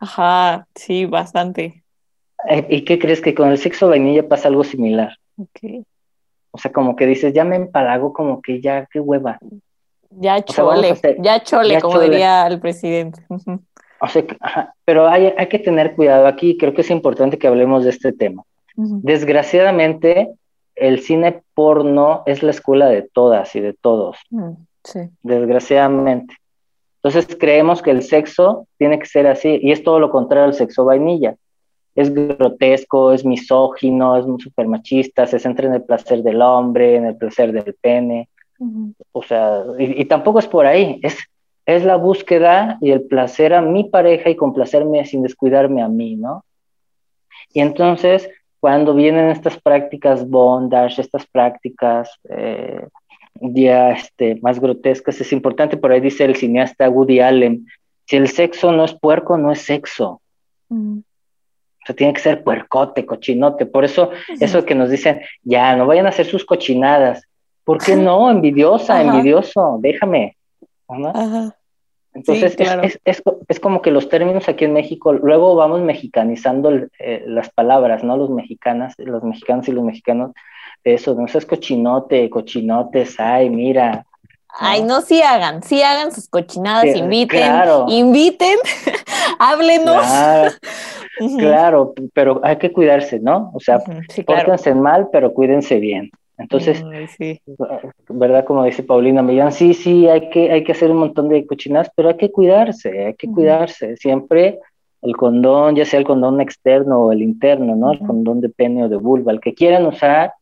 [0.00, 1.81] Ajá, sí, bastante.
[2.48, 5.16] Eh, ¿Y qué crees que con el sexo vainilla pasa algo similar?
[5.36, 5.84] Okay.
[6.50, 9.38] O sea, como que dices, ya me empalago, como que ya, qué hueva.
[10.10, 13.24] Ya chole, ya chole, como diría el presidente.
[14.00, 14.24] O sea,
[14.84, 18.12] pero hay, hay, que tener cuidado aquí, creo que es importante que hablemos de este
[18.12, 18.42] tema.
[18.74, 20.34] Desgraciadamente,
[20.74, 24.18] el cine porno es la escuela de todas y de todos.
[24.30, 24.52] Mm,
[24.84, 25.00] sí.
[25.22, 26.34] Desgraciadamente.
[26.96, 30.54] Entonces creemos que el sexo tiene que ser así, y es todo lo contrario al
[30.54, 31.36] sexo vainilla
[31.94, 37.06] es grotesco, es misógino, es súper machista, se centra en el placer del hombre, en
[37.06, 38.28] el placer del pene.
[39.12, 41.18] O sea, y, tampoco es por ahí, es,
[41.66, 46.16] es la búsqueda y el placer a mi pareja y complacerme sin descuidarme a mí,
[46.16, 46.44] ¿no?
[47.52, 48.28] Y entonces,
[48.60, 52.86] cuando vienen estas prácticas bondage, estas prácticas eh,
[53.40, 57.66] ya este, más grotescas, es importante, por ahí dice el cineasta Woody Allen,
[58.06, 60.20] si el sexo no es puerco, no es sexo.
[61.82, 63.66] O sea, tiene que ser puercote, cochinote.
[63.66, 67.26] Por eso, eso que nos dicen, ya, no vayan a hacer sus cochinadas.
[67.64, 68.30] ¿Por qué no?
[68.30, 70.36] Envidiosa, envidioso, déjame.
[72.14, 72.56] Entonces,
[73.04, 78.16] es, como que los términos aquí en México, luego vamos mexicanizando eh, las palabras, ¿no?
[78.16, 80.32] Los mexicanas, los mexicanos y los mexicanos,
[80.84, 84.04] de eso, no seas cochinote, cochinotes, ay, mira,
[84.58, 87.52] Ay, no, sí hagan, sí hagan sus cochinadas, inviten,
[87.88, 88.58] inviten,
[89.38, 90.06] háblenos.
[91.38, 93.52] Claro, pero hay que cuidarse, ¿no?
[93.54, 96.10] O sea, uh mal, pero cuídense bien.
[96.38, 96.82] Entonces,
[98.08, 98.44] ¿verdad?
[98.44, 101.90] Como dice Paulina Millán, sí, sí, hay que, hay que hacer un montón de cochinadas,
[101.94, 103.96] pero hay que cuidarse, hay que cuidarse.
[103.96, 104.58] Siempre
[105.02, 107.92] el condón, ya sea el condón externo o el interno, ¿no?
[107.92, 110.32] El condón de pene o de vulva, el que quieran usar,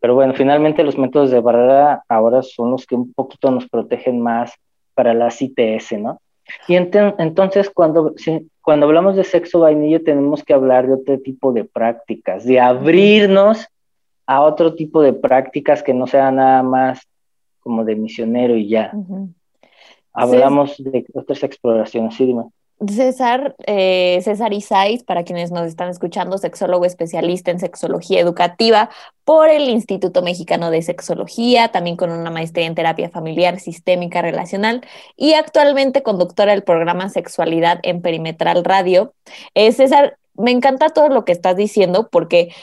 [0.00, 4.20] pero bueno, finalmente los métodos de barrera ahora son los que un poquito nos protegen
[4.20, 4.52] más
[4.94, 6.20] para las ITS, ¿no?
[6.66, 8.14] Y entonces cuando,
[8.62, 13.68] cuando hablamos de sexo vainillo tenemos que hablar de otro tipo de prácticas, de abrirnos
[14.26, 17.00] a otro tipo de prácticas que no sea nada más
[17.60, 18.92] como de misionero y ya.
[20.12, 22.44] Hablamos de otras exploraciones, sí, dime.
[22.86, 28.88] César, eh, César Isais, para quienes nos están escuchando, sexólogo especialista en sexología educativa
[29.24, 34.86] por el Instituto Mexicano de Sexología, también con una maestría en terapia familiar sistémica relacional
[35.16, 39.12] y actualmente conductora del programa Sexualidad en Perimetral Radio.
[39.54, 42.54] Eh, César, me encanta todo lo que estás diciendo porque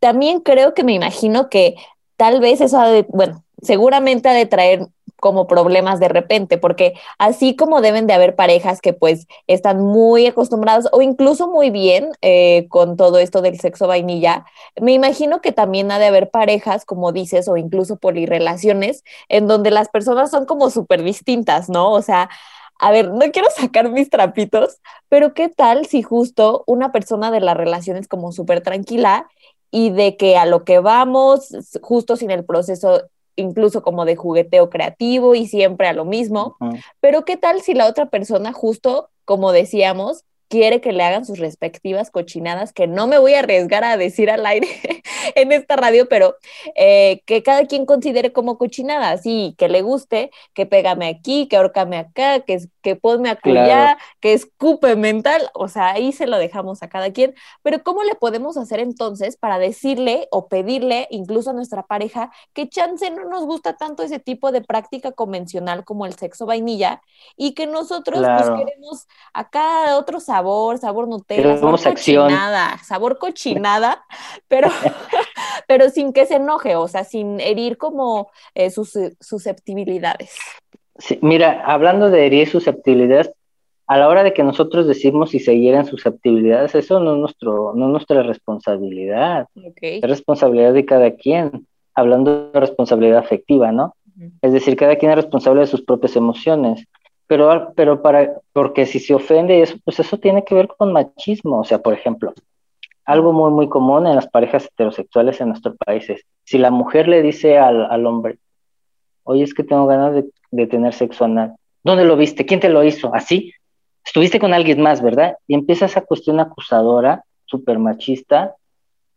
[0.00, 1.76] también creo que me imagino que
[2.16, 4.88] tal vez eso ha de, bueno, seguramente ha de traer
[5.20, 10.26] como problemas de repente, porque así como deben de haber parejas que pues están muy
[10.26, 14.46] acostumbradas o incluso muy bien eh, con todo esto del sexo vainilla,
[14.80, 19.70] me imagino que también ha de haber parejas, como dices, o incluso polirrelaciones, en donde
[19.70, 21.92] las personas son como súper distintas, ¿no?
[21.92, 22.28] O sea,
[22.78, 27.40] a ver, no quiero sacar mis trapitos, pero ¿qué tal si justo una persona de
[27.40, 29.28] la relación es como súper tranquila
[29.70, 33.02] y de que a lo que vamos, justo sin el proceso
[33.40, 36.56] incluso como de jugueteo creativo y siempre a lo mismo.
[37.00, 41.38] Pero ¿qué tal si la otra persona justo, como decíamos, quiere que le hagan sus
[41.38, 44.66] respectivas cochinadas, que no me voy a arriesgar a decir al aire
[45.36, 46.34] en esta radio, pero
[46.74, 51.56] eh, que cada quien considere como cochinadas, sí, que le guste, que pégame aquí, que
[51.56, 56.82] ahorcame acá, que, que ponme acullá, que escupe mental, o sea, ahí se lo dejamos
[56.82, 57.32] a cada quien,
[57.62, 62.68] pero ¿cómo le podemos hacer entonces para decirle o pedirle incluso a nuestra pareja que
[62.68, 67.02] chance no nos gusta tanto ese tipo de práctica convencional como el sexo vainilla
[67.36, 74.04] y que nosotros pues, queremos acá otro sabor sabor, sabor Nutella, sabor cochinada, sabor cochinada,
[74.48, 74.68] pero,
[75.68, 80.36] pero sin que se enoje, o sea, sin herir como eh, sus susceptibilidades.
[80.98, 83.32] Sí, mira, hablando de herir susceptibilidades,
[83.86, 87.74] a la hora de que nosotros decimos si se hieren susceptibilidades, eso no es, nuestro,
[87.74, 89.48] no nuestra responsabilidad,
[89.80, 93.96] es responsabilidad de cada quien, hablando de responsabilidad afectiva, ¿no?
[94.42, 96.86] Es decir, cada quien es responsable de sus propias emociones
[97.30, 101.60] pero, pero para, porque si se ofende eso, pues eso tiene que ver con machismo.
[101.60, 102.34] O sea, por ejemplo,
[103.04, 107.06] algo muy, muy común en las parejas heterosexuales en nuestro país es, si la mujer
[107.06, 108.38] le dice al, al hombre,
[109.22, 112.44] oye, es que tengo ganas de, de, tener sexo anal, ¿dónde lo viste?
[112.46, 113.14] ¿Quién te lo hizo?
[113.14, 113.52] ¿Así?
[114.04, 115.36] Estuviste con alguien más, ¿verdad?
[115.46, 118.56] Y empieza esa cuestión acusadora, súper machista,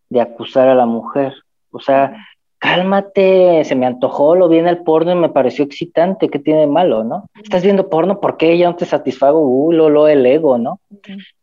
[0.09, 1.33] de acusar a la mujer.
[1.71, 2.15] O sea,
[2.63, 6.61] cálmate, se me antojó, lo vi en el porno y me pareció excitante, ¿qué tiene
[6.61, 7.29] de malo, no?
[7.43, 9.41] Estás viendo porno, ¿por qué ya no te satisfago?
[9.41, 10.79] Uh, lo, lo, el ego, ¿no?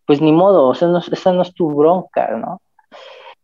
[0.06, 2.62] Pues ni modo, o sea, no, esa no es tu bronca, ¿no?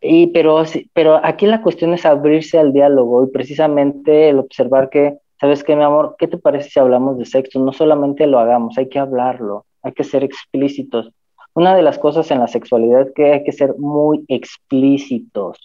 [0.01, 0.63] Y, pero,
[0.95, 5.77] pero aquí la cuestión es abrirse al diálogo y precisamente el observar que, ¿sabes qué,
[5.77, 6.17] mi amor?
[6.19, 7.61] ¿Qué te parece si hablamos de sexo?
[7.61, 11.11] No solamente lo hagamos, hay que hablarlo, hay que ser explícitos.
[11.53, 15.59] Una de las cosas en la sexualidad es que hay que ser muy explícitos.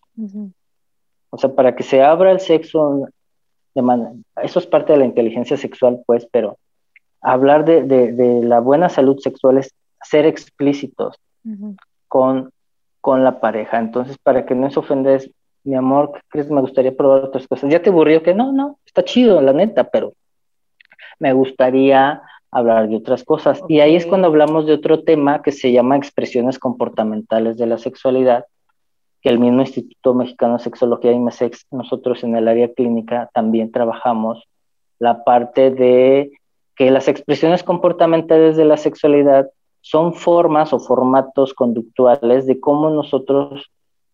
[1.31, 3.07] O sea, para que se abra el sexo,
[3.73, 3.81] de
[4.43, 6.57] eso es parte de la inteligencia sexual, pues, pero
[7.21, 11.15] hablar de, de, la buena salud sexual es ser explícitos
[12.07, 12.51] con,
[12.99, 13.79] con la pareja.
[13.79, 15.31] Entonces, para que no se ofendes,
[15.63, 16.49] mi amor, ¿qué crees?
[16.49, 17.69] Me gustaría probar otras cosas.
[17.71, 20.13] Ya te aburrió que no, no, está chido, la neta, pero
[21.19, 23.61] me gustaría hablar de otras cosas.
[23.69, 27.77] Y ahí es cuando hablamos de otro tema que se llama expresiones comportamentales de la
[27.77, 28.45] sexualidad,
[29.21, 34.43] que el mismo Instituto Mexicano de Sexología IMESEX, nosotros en el área clínica también trabajamos
[34.99, 36.31] la parte de
[36.75, 39.49] que las expresiones comportamentales de la sexualidad
[39.81, 43.71] son formas o formatos conductuales de cómo nosotros,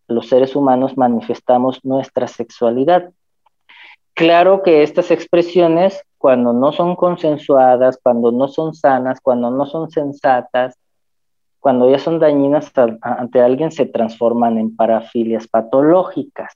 [0.08, 3.12] los seres humanos, manifestamos nuestra sexualidad.
[4.14, 9.90] Claro que estas expresiones, cuando no son consensuadas, cuando no son sanas, cuando no son
[9.92, 10.76] sensatas,
[11.68, 16.54] cuando ya son dañinas ante alguien, se transforman en parafilias patológicas.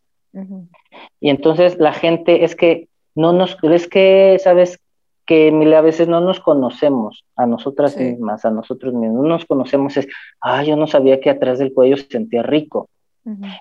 [1.19, 4.79] Y entonces la gente es que no nos, es que, sabes,
[5.25, 9.97] que a veces no nos conocemos a nosotras mismas, a nosotros mismos, no nos conocemos,
[9.97, 10.07] es,
[10.39, 12.87] ah, yo no sabía que atrás del cuello se sentía rico.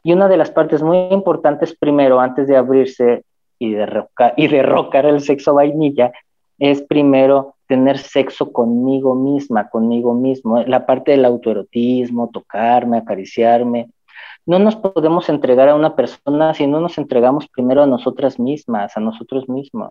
[0.04, 3.24] Y una de las partes muy importantes primero, antes de abrirse
[3.58, 6.12] y derrocar, y derrocar el sexo vainilla,
[6.60, 13.88] es primero tener sexo conmigo misma, conmigo mismo, la parte del autoerotismo, tocarme, acariciarme.
[14.44, 18.96] No nos podemos entregar a una persona si no nos entregamos primero a nosotras mismas,
[18.96, 19.90] a nosotros mismos.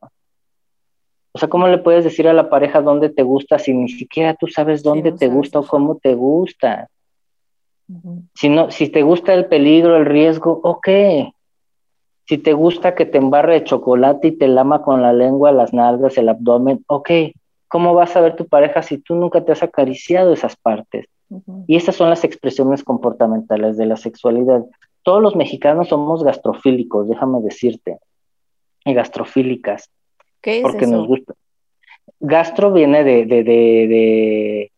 [1.31, 4.35] O sea, ¿cómo le puedes decir a la pareja dónde te gusta si ni siquiera
[4.35, 6.87] tú sabes dónde te gusta o cómo te gusta?
[8.35, 10.87] si, no, si te gusta el peligro, el riesgo, ok.
[12.29, 15.73] Si te gusta que te embarre de chocolate y te lama con la lengua, las
[15.73, 17.09] nalgas, el abdomen, ok.
[17.67, 21.07] ¿Cómo vas a ver tu pareja si tú nunca te has acariciado esas partes?
[21.65, 24.63] Y esas son las expresiones comportamentales de la sexualidad.
[25.01, 27.97] Todos los mexicanos somos gastrofílicos, déjame decirte,
[28.85, 29.89] y gastrofílicas.
[30.39, 30.97] ¿Qué es porque eso?
[30.97, 31.33] nos gusta.
[32.19, 34.71] Gastro viene de, de, de,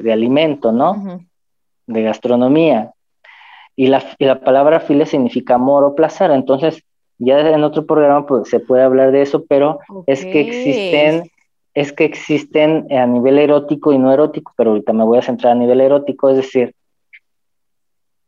[0.00, 1.20] de alimento, ¿no?
[1.86, 2.94] De gastronomía.
[3.76, 6.30] Y la, y la palabra filia significa amor o placer.
[6.30, 6.82] Entonces,
[7.18, 11.30] ya en otro programa pues, se puede hablar de eso, pero es que existen
[11.74, 15.52] es que existen a nivel erótico y no erótico, pero ahorita me voy a centrar
[15.52, 16.74] a nivel erótico, es decir,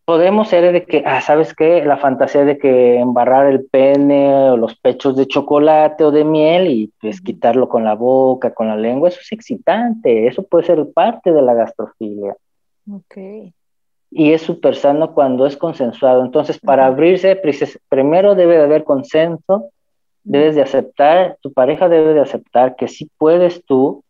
[0.04, 1.84] podemos ser de que, ah, ¿sabes qué?
[1.84, 6.68] La fantasía de que embarrar el pene o los pechos de chocolate o de miel
[6.68, 10.92] y pues quitarlo con la boca, con la lengua, eso es excitante, eso puede ser
[10.92, 12.36] parte de la gastrofilia.
[12.90, 13.16] Ok.
[14.16, 16.24] Y es súper sano cuando es consensuado.
[16.24, 17.40] Entonces, para abrirse,
[17.88, 19.70] primero debe de haber consenso,
[20.22, 24.04] debes de aceptar, tu pareja debe de aceptar que sí puedes tú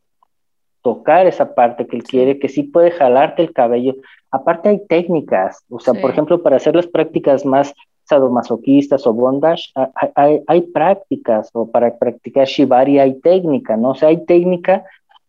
[0.82, 3.94] tocar esa parte que él quiere, que sí puede jalarte el cabello.
[4.30, 7.72] Aparte hay técnicas, o sea, por ejemplo, para hacer las prácticas más
[8.04, 9.72] sadomasoquistas o bondage,
[10.14, 13.92] hay, hay, prácticas, o para practicar shibari hay técnica, ¿no?
[13.92, 14.84] O sea, hay técnica,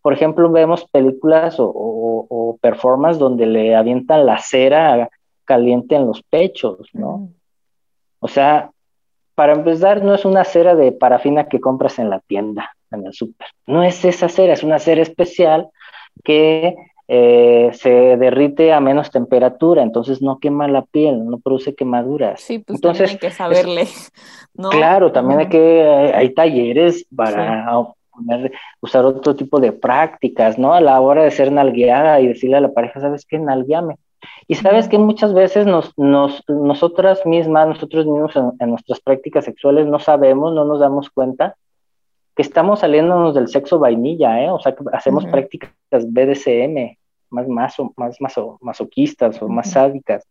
[0.05, 5.09] por ejemplo, vemos películas o, o, performances donde le avientan la cera
[5.45, 7.29] caliente en los pechos, ¿no?
[8.19, 8.69] O sea,
[9.33, 13.13] para empezar, no es una cera de parafina que compras en la tienda, en el
[13.13, 13.47] súper.
[13.65, 15.69] No es esa cera, es una cera especial
[16.23, 16.75] que
[17.07, 22.41] eh, se derrite a menos temperatura, entonces no quema la piel, no produce quemaduras.
[22.41, 23.87] Sí, pues entonces, hay que saberle.
[24.69, 27.67] Claro, también hay que, hay, talleres para
[28.81, 30.73] usar otro tipo de prácticas, ¿no?
[30.73, 33.39] A la hora de ser nalgueada y decirle a la pareja, ¿sabes qué?
[33.39, 33.97] Nalgueame.
[34.47, 39.87] Y sabes que muchas veces nos, nos, nosotras mismas, nosotros mismos en, nuestras prácticas sexuales
[39.87, 41.55] no sabemos, no nos damos cuenta
[42.35, 44.49] que estamos saliéndonos del sexo vainilla, ¿eh?
[44.49, 46.97] O sea, que hacemos prácticas BDSM,
[47.29, 50.27] más, más, más masoquistas o más sádicas,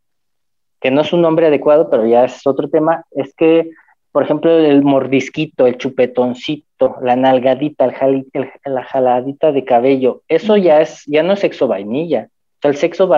[0.81, 3.71] que no es un nombre adecuado, pero ya es otro tema, es que,
[4.15, 8.29] por ejemplo, el mordisquito, el chupetoncito, la nalgadita, el,
[8.65, 12.29] la jaladita de cabello, eso ya es, ya no es sexo vainilla.
[12.29, 13.11] O sea, el sexo,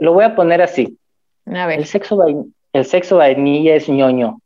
[0.00, 0.98] lo voy a poner así.
[1.46, 1.78] A ver.
[1.78, 2.18] El sexo,
[2.72, 4.40] el sexo vainilla es ñoño.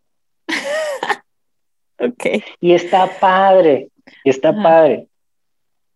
[2.61, 3.89] Y está padre,
[4.23, 5.07] y está padre.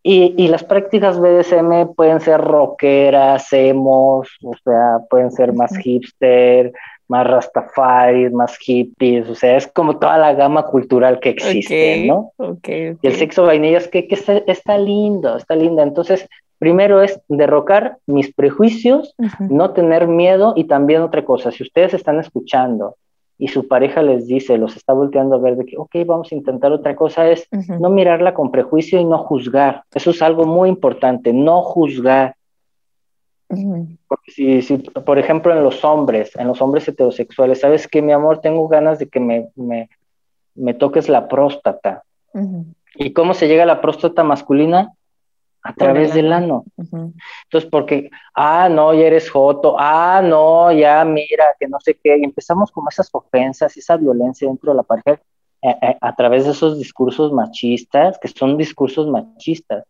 [0.03, 6.73] Y, y, las prácticas BDSM pueden ser rockeras, emos, o sea, pueden ser más hipster,
[7.11, 12.31] más rastafari, más hippies, o sea, es como toda la gama cultural que existe, ¿no?
[13.03, 15.83] Y el sexo vainilla es que, que está, está, lindo, está lindo.
[15.83, 21.95] Entonces, primero es derrocar mis prejuicios, no tener miedo y también otra cosa, si ustedes
[21.95, 22.95] están escuchando
[23.39, 26.37] y su pareja les dice, los está volteando a ver de que, ok, vamos a
[26.37, 29.83] intentar otra cosa, es no mirarla con prejuicio y no juzgar.
[29.93, 32.37] Eso es algo muy importante, no juzgar.
[34.09, 38.13] Porque si, si, por ejemplo, en los hombres, en los hombres heterosexuales, sabes que mi
[38.13, 39.91] amor, tengo ganas de que me, me,
[40.55, 42.05] me toques la próstata.
[42.95, 44.93] ¿Y cómo se llega a la próstata masculina?
[45.63, 46.65] a través del ano.
[46.77, 52.17] Entonces, porque, ah, no, ya eres joto, ah, no, ya mira, que no sé qué,
[52.17, 55.21] y empezamos con esas ofensas, esa violencia dentro de la pareja
[55.63, 59.85] eh, eh, a través de esos discursos machistas, que son discursos machistas.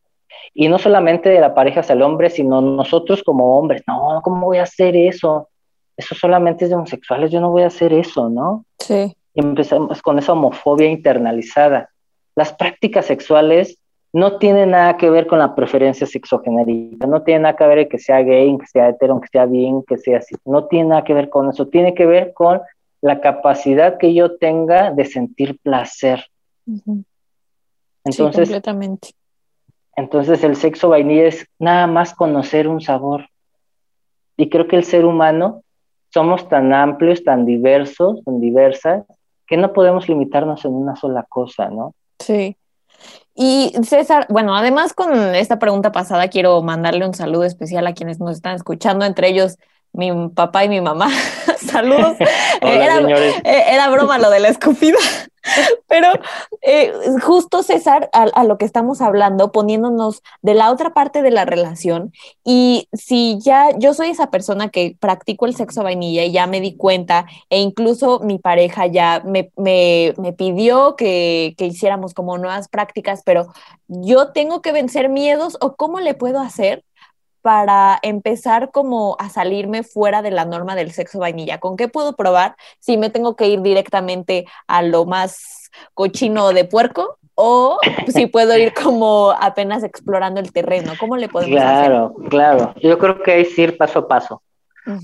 [0.53, 4.47] Y no solamente de la pareja hacia el hombre, sino nosotros como hombres, no, ¿cómo
[4.47, 5.49] voy a hacer eso?
[5.97, 8.65] Eso solamente es de homosexuales, yo no voy a hacer eso, ¿no?
[8.79, 9.15] Sí.
[9.35, 11.91] Y empezamos con esa homofobia internalizada.
[12.35, 13.79] Las prácticas sexuales
[14.13, 17.99] no tiene nada que ver con la preferencia sexogenérica, no tiene nada que ver que
[17.99, 21.15] sea gay, que sea hetero, que sea bien, que sea así, no tiene nada que
[21.15, 22.61] ver con eso, tiene que ver con
[23.03, 26.25] la capacidad que yo tenga de sentir placer.
[28.05, 29.11] Entonces, completamente.
[30.01, 33.29] Entonces el sexo vainilla es nada más conocer un sabor.
[34.37, 35.63] Y creo que el ser humano
[36.09, 39.05] somos tan amplios, tan diversos, tan diversas,
[39.47, 41.95] que no podemos limitarnos en una sola cosa, ¿no?
[42.19, 42.57] Sí.
[43.35, 48.21] Y César, bueno, además con esta pregunta pasada quiero mandarle un saludo especial a quienes
[48.21, 49.59] nos están escuchando, entre ellos
[49.93, 51.09] mi papá y mi mamá.
[51.59, 52.17] Saludos.
[52.63, 54.99] Eh, era, broma lo de la escupida.
[55.89, 56.09] Pero
[56.63, 61.45] eh, justo César, a, lo que estamos hablando, poniéndonos de la otra parte de la
[61.45, 62.13] relación,
[62.45, 66.61] y si ya yo soy esa persona que practico el sexo vainilla y ya me
[66.61, 72.39] di cuenta, e incluso mi pareja ya me, me, me pidió que, que hiciéramos como
[72.39, 73.49] nuevas prácticas, pero
[73.89, 76.85] yo tengo que vencer miedos o cómo le puedo hacer
[77.43, 81.59] para empezar como a salirme fuera de la norma del sexo vainilla?
[81.59, 86.65] ¿Con qué puedo probar si me tengo que ir directamente a lo más cochino de
[86.65, 87.17] puerco?
[87.35, 87.79] O
[88.09, 92.29] si puedo ir como apenas explorando el terreno, ¿cómo le podemos claro, hacer?
[92.29, 92.75] Claro, claro.
[92.81, 94.43] Yo creo que es ir paso a paso.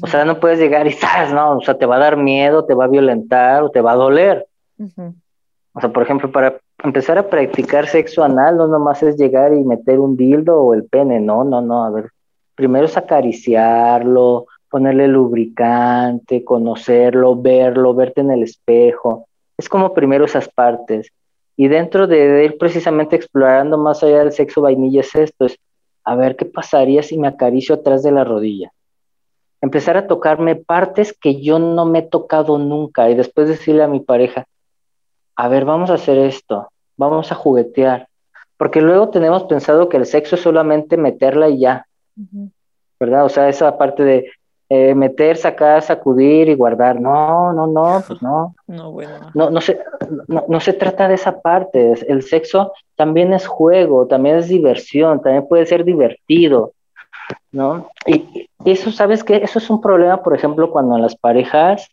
[0.03, 2.65] O sea, no puedes llegar y sabes, no, o sea, te va a dar miedo,
[2.65, 4.47] te va a violentar o te va a doler.
[4.79, 9.63] O sea, por ejemplo, para empezar a practicar sexo anal, no nomás es llegar y
[9.65, 12.11] meter un dildo o el pene, no, no, no, a ver,
[12.57, 19.29] primero es acariciarlo, ponerle lubricante, conocerlo, verlo, verte en el espejo.
[19.57, 21.13] Es como primero esas partes.
[21.57, 25.59] Y dentro de ir precisamente explorando más allá del sexo vainilla es esto, es
[26.05, 28.73] a ver qué pasaría si me acaricio atrás de la rodilla.
[29.63, 33.89] Empezar a tocarme partes que yo no me he tocado nunca y después decirle a
[33.89, 34.47] mi pareja,
[35.35, 38.09] a ver, vamos a hacer esto, vamos a juguetear.
[38.57, 41.87] Porque luego tenemos pensado que el sexo es solamente meterla y ya.
[42.99, 43.25] ¿Verdad?
[43.25, 44.31] O sea, esa parte de
[44.69, 47.01] eh, meter, sacar, sacudir y guardar.
[47.01, 48.55] No, no, no, pues no.
[48.67, 49.31] No, bueno.
[49.35, 49.79] No, no, se,
[50.27, 51.95] no, se trata de esa parte.
[52.09, 56.73] El sexo también es juego, también es diversión, también puede ser divertido.
[57.53, 57.91] ¿No?
[58.07, 59.37] Y eso, ¿sabes qué?
[59.37, 61.89] Eso es un problema, por ejemplo, cuando las parejas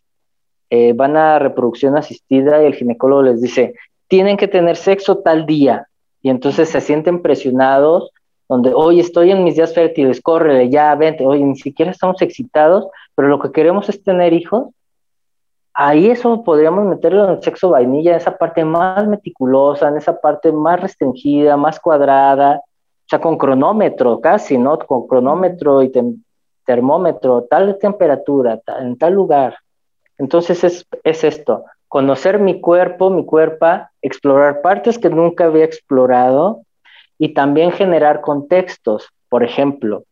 [0.70, 3.74] eh, van a reproducción asistida y el ginecólogo les dice,
[4.08, 5.86] tienen que tener sexo tal día.
[6.22, 8.10] Y entonces se sienten presionados,
[8.48, 12.86] donde, hoy estoy en mis días fértiles, córrele, ya, vente, oye, ni siquiera estamos excitados,
[13.14, 14.68] pero lo que queremos es tener hijos.
[15.72, 20.20] Ahí eso podríamos meterlo en el sexo vainilla, en esa parte más meticulosa, en esa
[20.20, 24.78] parte más restringida, más cuadrada, o sea, con cronómetro casi, ¿no?
[24.78, 25.90] Con cronómetro y
[26.64, 29.56] termómetro, tal temperatura, en tal lugar.
[30.16, 33.66] Entonces es, es esto, conocer mi cuerpo, mi cuerpo,
[34.00, 36.63] explorar partes que nunca había explorado
[37.24, 39.08] y también generar contextos.
[39.30, 40.04] Por ejemplo,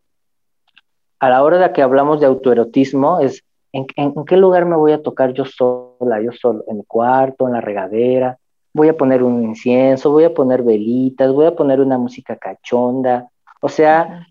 [1.20, 3.86] a la hora de que hablamos de autoerotismo, es ¿en,
[4.24, 7.60] qué lugar me voy a tocar yo sola, yo solo, en el cuarto, en la
[7.60, 8.38] regadera,
[8.72, 13.28] voy a poner un incienso, voy a poner velitas, voy a poner una música cachonda.
[13.60, 14.26] O sea,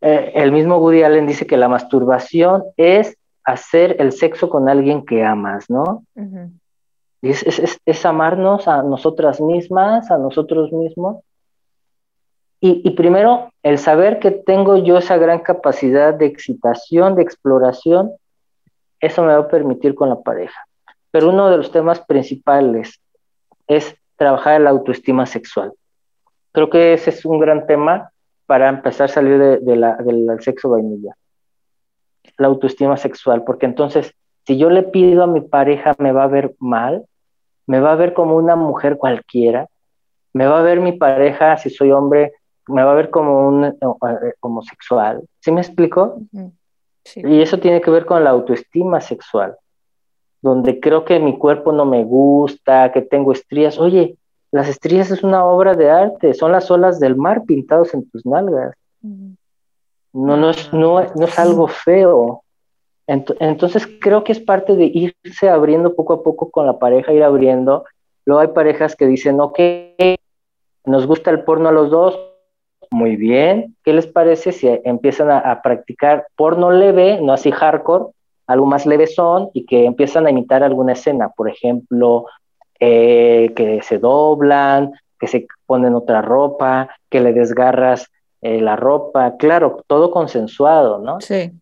[0.00, 5.04] eh, el mismo Woody Allen dice que la masturbación es hacer el sexo con alguien
[5.04, 6.04] que amas, ¿no?
[7.22, 11.16] es, amarnos a nosotras mismas, a nosotros mismos.
[12.60, 18.10] Y, primero, el saber que tengo yo esa gran capacidad de excitación, de exploración,
[18.98, 20.66] eso me va a permitir con la pareja.
[21.12, 23.00] Pero uno de los temas principales
[23.68, 25.72] es trabajar la autoestima sexual.
[26.50, 28.10] Creo que ese es un gran tema
[28.46, 31.14] para empezar a salir de, la, del sexo vainilla
[32.38, 34.14] la autoestima sexual, porque entonces,
[34.46, 37.04] si yo le pido a mi pareja, me va a ver mal,
[37.66, 39.68] me va a ver como una mujer cualquiera,
[40.32, 42.32] me va a ver mi pareja, si soy hombre,
[42.68, 43.74] me va a ver como un eh,
[44.40, 45.22] homosexual.
[45.40, 46.20] ¿Sí me explico?
[47.16, 49.56] Y eso tiene que ver con la autoestima sexual,
[50.42, 53.78] donde creo que mi cuerpo no me gusta, que tengo estrías.
[53.78, 54.16] Oye,
[54.50, 58.24] las estrías es una obra de arte, son las olas del mar pintados en tus
[58.26, 58.74] nalgas.
[59.00, 62.42] No, no, es, no, es algo feo.
[63.06, 67.22] Entonces creo que es parte de irse abriendo poco a poco con la pareja, ir
[67.22, 67.84] abriendo.
[68.26, 69.58] Luego hay parejas que dicen, ok,
[70.84, 72.18] nos gusta el porno a los dos,
[72.90, 73.76] muy bien.
[73.84, 78.06] ¿Qué les parece si empiezan a, practicar porno leve, no así hardcore,
[78.46, 81.30] algo más leve son y que empiezan a imitar alguna escena?
[81.30, 82.26] Por ejemplo,
[82.80, 88.10] eh, que se doblan, que se ponen otra ropa, que le desgarras
[88.40, 91.20] eh, la ropa, claro, todo consensuado, ¿no?
[91.20, 91.52] Sí.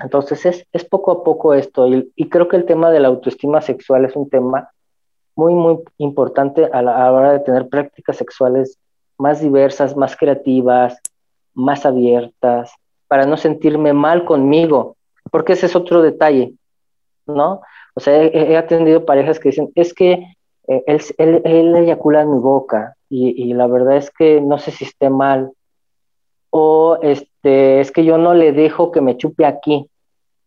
[0.00, 4.04] Entonces es, poco a poco esto y, creo que el tema de la autoestima sexual
[4.04, 4.70] es un tema
[5.34, 8.78] muy, muy importante a la, hora de tener prácticas sexuales
[9.18, 11.00] más diversas, más creativas,
[11.54, 12.72] más abiertas,
[13.08, 14.96] para no sentirme mal conmigo,
[15.30, 16.54] porque ese es otro detalle,
[17.26, 17.62] ¿no?
[17.94, 20.34] O sea, he, atendido parejas que dicen, es que
[20.68, 24.58] eh, él, él, él, eyacula en mi boca y, y, la verdad es que no
[24.58, 25.52] sé si esté mal,
[26.50, 29.88] o este, es que yo no le dejo que me chupe aquí,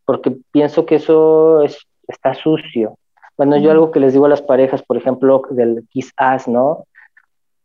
[0.05, 2.97] porque pienso que eso es, está sucio.
[3.38, 6.86] Bueno, yo algo que les digo a las parejas, por ejemplo, del kiss ass, ¿no?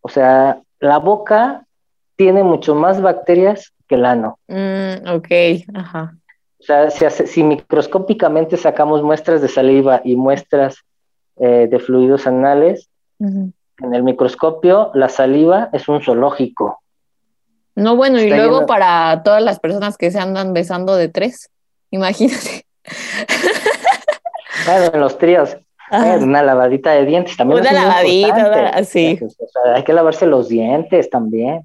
[0.02, 1.66] O sea, la boca
[2.16, 4.38] tiene mucho más bacterias que el ano.
[4.48, 5.28] Mm, ok,
[5.74, 6.16] ajá.
[6.58, 10.78] O sea, si, microscópicamente sacamos muestras de saliva y muestras
[11.36, 16.80] eh, de fluidos anales, en el microscopio la saliva es un zoológico.
[17.74, 21.50] No, bueno, y luego para todas las personas que se andan besando de tres,
[21.90, 22.66] imagínate.
[24.64, 25.56] Claro, en los tríos.
[25.90, 27.60] Eh, una lavadita de dientes también.
[27.60, 29.18] Una lavadita, sí.
[29.74, 31.62] hay que lavarse los dientes también.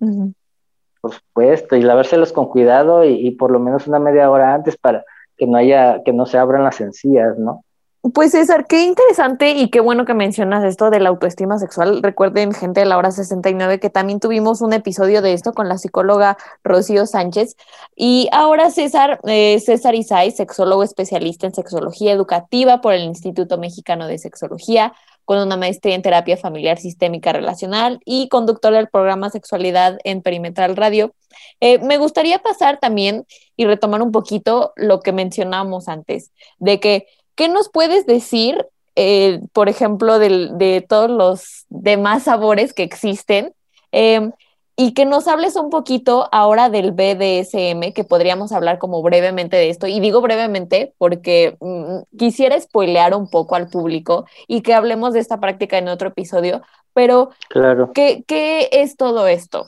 [1.01, 4.76] Por supuesto, y lavárselos con cuidado y, y, por lo menos una media hora antes
[4.76, 5.05] para
[5.38, 7.63] que no haya, que no se abran las encías, ¿no?
[8.01, 12.01] Pues César, qué interesante y qué bueno que mencionas esto de la autoestima sexual.
[12.01, 15.77] Recuerden, gente de la hora 69, que también tuvimos un episodio de esto con la
[15.77, 17.57] psicóloga Rocío Sánchez.
[17.97, 24.07] Y ahora César, eh, César Isai, sexólogo especialista en sexología educativa por el Instituto Mexicano
[24.07, 24.93] de Sexología,
[25.25, 30.77] con una maestría en terapia familiar sistémica relacional y conductor del programa Sexualidad en Perimetral
[30.77, 31.13] Radio.
[31.59, 33.25] Eh, me gustaría pasar también
[33.57, 37.07] y retomar un poquito lo que mencionamos antes, de que
[37.39, 38.67] ¿Qué nos puedes decir,
[38.97, 43.53] eh, por ejemplo, de, todos los demás sabores que existen?
[43.93, 44.33] Em,
[44.75, 49.69] y que nos hables un poquito ahora del BDSM, que podríamos hablar como brevemente de
[49.69, 49.87] esto.
[49.87, 55.21] Y digo brevemente porque mm, quisiera spoilear un poco al público y que hablemos de
[55.21, 56.61] esta práctica en otro episodio,
[56.93, 57.93] pero claro.
[57.93, 58.25] ¿qué,
[58.73, 59.65] es todo esto?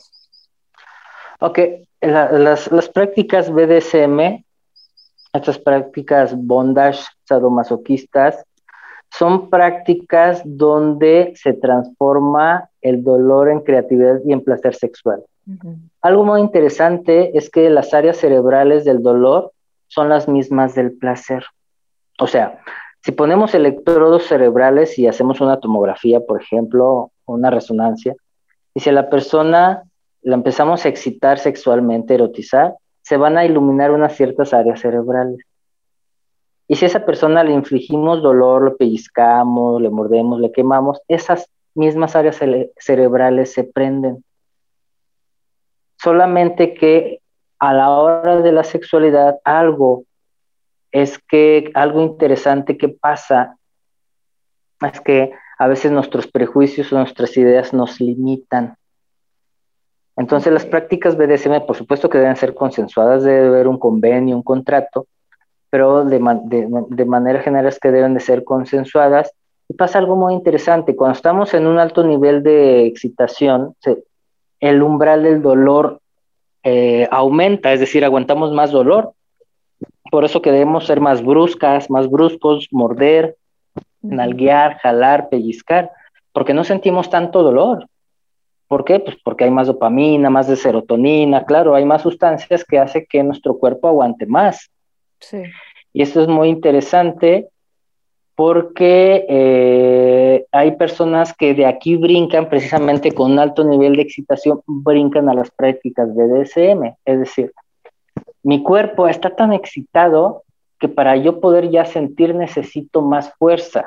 [1.39, 1.59] Ok,
[2.01, 4.43] las, las prácticas BDSM
[5.33, 8.45] estas prácticas bondage sadomasoquistas
[9.09, 15.23] son prácticas donde se transforma el dolor en creatividad y en placer sexual.
[16.01, 19.51] Algo muy interesante es que las áreas cerebrales del dolor
[19.87, 21.43] son las mismas del placer.
[22.19, 22.59] O sea,
[23.03, 28.13] Si ponemos electrodos cerebrales y hacemos una tomografía, por ejemplo, una resonancia,
[28.75, 29.83] y si a la persona
[30.21, 35.39] la empezamos a excitar sexualmente, erotizar, se van a iluminar unas ciertas áreas cerebrales.
[36.71, 41.49] Y si a esa persona le infligimos dolor, lo pellizcamos, le mordemos, le quemamos, esas
[41.75, 42.39] mismas áreas
[42.77, 44.23] cerebrales se prenden.
[46.01, 47.19] Solamente que
[47.59, 50.05] a la hora de la sexualidad algo
[50.93, 53.57] es que algo interesante que pasa
[54.79, 58.77] es que a veces nuestros prejuicios o nuestras ideas nos limitan.
[60.15, 64.43] Entonces las prácticas BDSM, por supuesto que deben ser consensuadas, debe haber un convenio, un
[64.43, 65.05] contrato,
[65.71, 69.33] pero de, manera general es que deben de ser consensuadas.
[69.69, 73.73] Y pasa algo muy interesante, cuando estamos en un alto nivel de excitación,
[74.59, 76.01] el umbral del dolor
[76.63, 79.13] eh, aumenta, es decir, aguantamos más dolor.
[80.11, 83.37] Por eso que debemos ser más bruscas, más bruscos, morder,
[84.01, 85.89] nalguear, jalar, pellizcar,
[86.33, 87.87] porque no sentimos tanto dolor.
[88.67, 88.99] ¿Por qué?
[88.99, 93.23] Pues porque hay más dopamina, más de serotonina, claro, hay más sustancias que hace que
[93.23, 94.69] nuestro cuerpo aguante más.
[95.21, 95.43] Sí.
[95.93, 97.49] Y esto es muy interesante
[98.35, 105.29] porque eh, hay personas que de aquí brincan precisamente con alto nivel de excitación, brincan
[105.29, 106.95] a las prácticas de DSM.
[107.05, 107.53] Es decir,
[108.43, 110.43] mi cuerpo está tan excitado
[110.79, 113.85] que para yo poder ya sentir necesito más fuerza,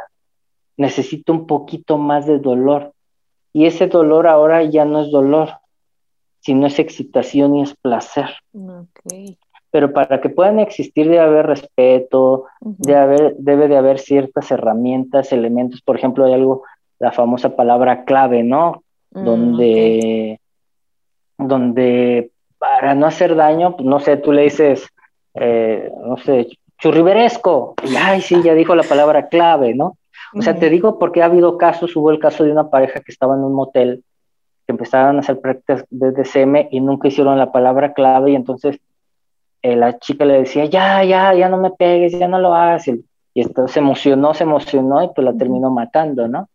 [0.76, 2.92] necesito un poquito más de dolor.
[3.52, 5.58] Y ese dolor ahora ya no es dolor,
[6.40, 8.30] sino es excitación y es placer.
[9.74, 15.32] Pero para que puedan existir debe haber respeto, debe, haber, debe de haber ciertas herramientas,
[15.32, 15.82] elementos.
[15.82, 16.62] Por ejemplo, hay algo,
[17.00, 18.84] la famosa palabra clave, ¿no?
[19.10, 20.40] Mm, donde,
[21.38, 24.86] donde para no hacer daño, pues, no sé, tú le dices,
[25.34, 29.98] eh, no sé, churriberesco, y ay, sí, ya dijo la palabra clave, ¿no?
[30.36, 33.10] O sea, te digo porque ha habido casos, hubo el caso de una pareja que
[33.10, 34.04] estaba en un motel,
[34.68, 38.78] que empezaron a hacer prácticas de DCM y nunca hicieron la palabra clave y entonces
[39.64, 42.86] eh, la chica le decía, ya, ya, ya no me pegues, ya no lo hagas.
[42.86, 43.02] Y,
[43.34, 46.50] esto se emocionó, se emocionó y pues la terminó matando, ¿no?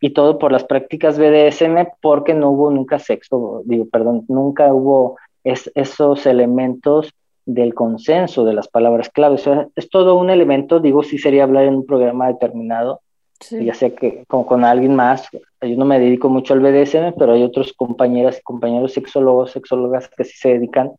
[0.00, 5.16] Y todo por las prácticas BDSM porque no hubo nunca sexo, digo, perdón, nunca hubo
[5.44, 7.14] esos elementos
[7.46, 9.48] del consenso de las palabras claves.
[9.76, 13.00] es todo un elemento, digo, sí sería hablar en un programa determinado,
[13.50, 17.32] ya sé que como con alguien más, yo no me dedico mucho al BDSM, pero
[17.32, 20.92] hay otros compañeras y compañeros sexólogos, sexólogas que sí se dedican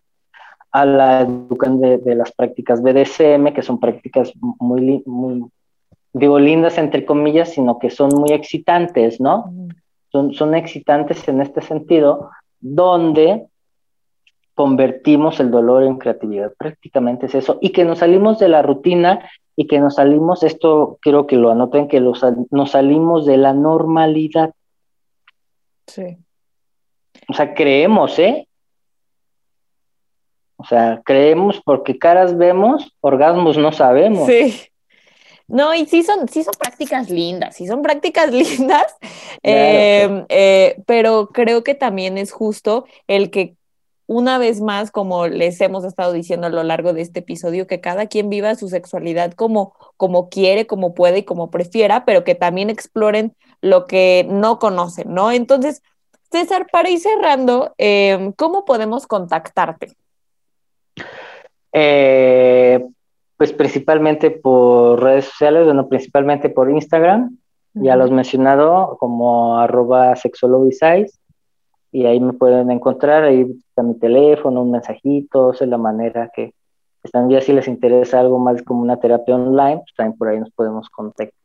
[0.74, 5.46] a la educación de, las prácticas BDSM, que son prácticas muy, muy,
[6.14, 9.54] digo, lindas entre comillas, sino que son muy excitantes, ¿no?
[10.12, 13.46] Son, son excitantes en este sentido, donde
[14.56, 19.30] convertimos el dolor en creatividad, prácticamente es eso, y que nos salimos de la rutina
[19.56, 23.54] y que nos salimos, esto quiero que lo anoten, que los, nos salimos de la
[23.54, 24.54] normalidad.
[25.86, 26.18] Sí.
[27.30, 28.48] O sea, creemos, ¿eh?
[30.64, 34.28] O sea, creemos porque caras vemos, orgasmos no sabemos.
[34.28, 34.62] Sí.
[35.46, 38.96] No, y sí son, sí son prácticas lindas, sí son prácticas lindas,
[39.44, 43.56] eh, eh, pero creo que también es justo el que
[44.08, 47.82] una vez más, como les hemos estado diciendo a lo largo de este episodio, que
[47.82, 52.36] cada quien viva su sexualidad como, como quiere, como puede y como prefiera, pero que
[52.36, 55.32] también exploren lo que no conocen, ¿no?
[55.32, 55.82] Entonces,
[56.32, 59.94] César, para ir cerrando, em, ¿cómo podemos contactarte?
[61.74, 62.86] Eh,
[63.36, 67.38] pues principalmente por redes sociales, bueno, principalmente por Instagram,
[67.74, 70.14] ya los he mencionado como arroba
[71.92, 76.32] y ahí me pueden encontrar, ahí está mi teléfono, un mensajito, esa es la manera
[76.34, 76.54] que
[77.04, 77.30] están.
[77.30, 80.50] Ya si les interesa algo más como una terapia online, pues también por ahí nos
[80.52, 80.88] podemos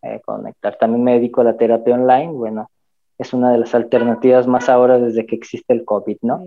[0.02, 0.76] eh, conectar.
[0.78, 2.70] También me dedico a la terapia online, bueno,
[3.18, 6.42] es una de las alternativas más ahora desde que existe el COVID, ¿no?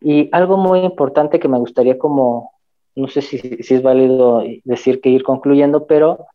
[0.00, 2.52] Y algo muy importante que me gustaría como,
[2.98, 6.26] no sé si, si es válido decir que ir concluyendo, pero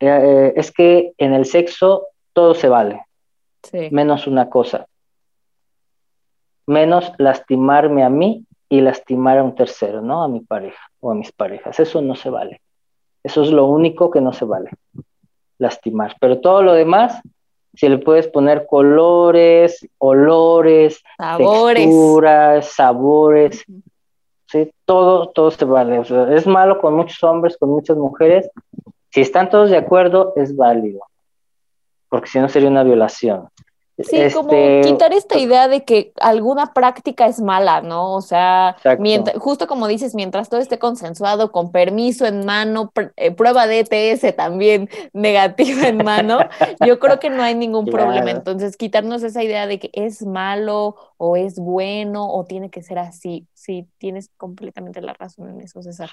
[0.00, 3.00] eh, eh, es que en el sexo todo se vale,
[3.90, 4.86] menos una cosa
[6.66, 10.22] menos lastimarme a mí y lastimar a un tercero, ¿no?
[10.22, 11.78] A mi pareja o a mis parejas.
[11.78, 12.60] Eso no se vale.
[13.22, 14.70] Eso es lo único que no se vale,
[15.58, 16.16] lastimar.
[16.20, 17.20] Pero todo lo demás,
[17.74, 21.84] si le puedes poner colores, olores, sabores.
[21.84, 23.64] texturas, sabores,
[24.84, 26.00] todo, todo se vale.
[26.34, 28.50] es malo con muchos hombres, con muchas mujeres.
[29.10, 31.00] Si están todos de acuerdo, es válido,
[32.08, 33.48] porque si no sería una violación.
[33.98, 38.14] Sí, como este, quitar esta idea de que alguna práctica es mala, ¿no?
[38.14, 38.76] O sea,
[39.38, 44.34] justo como dices, mientras todo esté consensuado, con permiso en mano, eh, prueba de ETS
[44.34, 46.40] también negativa en mano,
[46.84, 48.32] yo creo que no hay ningún problema.
[48.32, 52.98] Entonces, quitarnos esa idea de que es malo o es bueno o tiene que ser
[52.98, 53.46] así.
[53.54, 56.10] Sí, tienes completamente la razón en eso, César.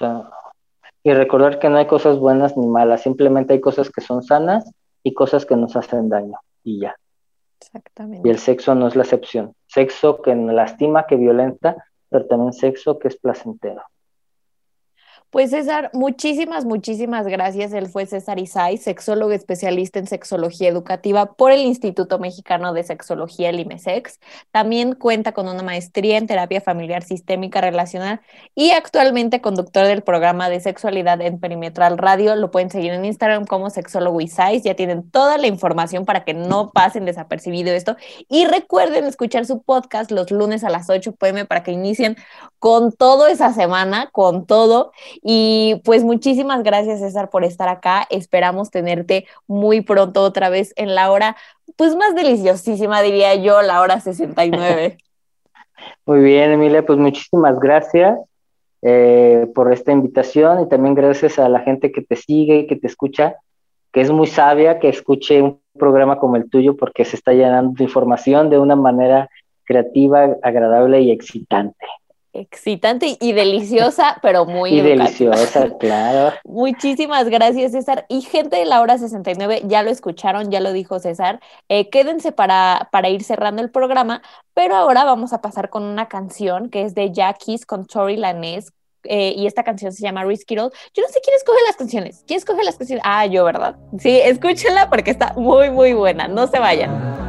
[1.02, 4.70] y recordar que no hay cosas buenas ni malas, simplemente hay cosas que son sanas
[5.02, 6.94] y cosas que nos hacen daño y ya.
[7.62, 8.28] Exactamente.
[8.28, 9.54] Y el sexo no es la excepción.
[9.66, 11.76] Sexo que lastima, que violenta,
[12.08, 13.82] pero también sexo que es placentero.
[15.32, 17.72] Pues César, muchísimas, muchísimas gracias.
[17.72, 23.48] Él fue César Isai, sexólogo especialista en sexología educativa por el Instituto Mexicano de Sexología,
[23.48, 24.20] el IMESEX.
[24.50, 28.20] También cuenta con una maestría en terapia familiar sistémica relacional
[28.54, 32.36] y actualmente conductor del programa de sexualidad en Perimetral Radio.
[32.36, 34.60] Lo pueden seguir en Instagram como sexólogo Isai.
[34.60, 37.96] Ya tienen toda la información para que no pasen desapercibido esto.
[38.28, 42.18] Y recuerden escuchar su podcast los lunes a las 8 pm para que inicien
[42.58, 44.92] con todo esa semana, con todo.
[45.22, 48.06] Y pues muchísimas gracias César por estar acá.
[48.10, 51.36] Esperamos tenerte muy pronto otra vez en la hora,
[51.76, 54.98] pues más deliciosísima diría yo, la hora 69.
[56.06, 58.16] Muy bien, Emilia, pues muchísimas gracias
[58.82, 62.76] eh, por esta invitación y también gracias a la gente que te sigue y que
[62.76, 63.36] te escucha,
[63.92, 67.72] que es muy sabia que escuche un programa como el tuyo porque se está llenando
[67.76, 69.28] de información de una manera
[69.64, 71.84] creativa, agradable y excitante
[72.32, 76.34] excitante y deliciosa, pero muy y deliciosa, claro.
[76.44, 78.06] Muchísimas gracias, César.
[78.08, 81.40] Y gente de la hora 69, ya lo escucharon, ya lo dijo César.
[81.68, 84.22] Eh, quédense para, para ir cerrando el programa,
[84.54, 88.72] pero ahora vamos a pasar con una canción que es de Jackies con Tori Lanez.
[89.04, 90.70] Eh, y esta canción se llama Risky Roll.
[90.94, 92.22] Yo no sé quién escoge las canciones.
[92.24, 93.02] ¿Quién escoge las canciones?
[93.04, 93.76] Ah, yo, ¿verdad?
[93.98, 96.28] Sí, escúchenla porque está muy, muy buena.
[96.28, 97.22] No se vayan.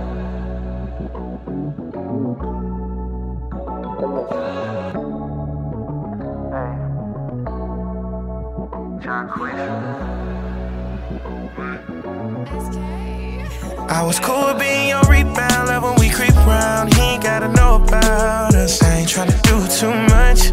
[13.90, 16.94] I was cool being your rebound, love when we creep around.
[16.94, 18.82] He ain't gotta know about us.
[18.82, 20.52] I ain't tryna do too much.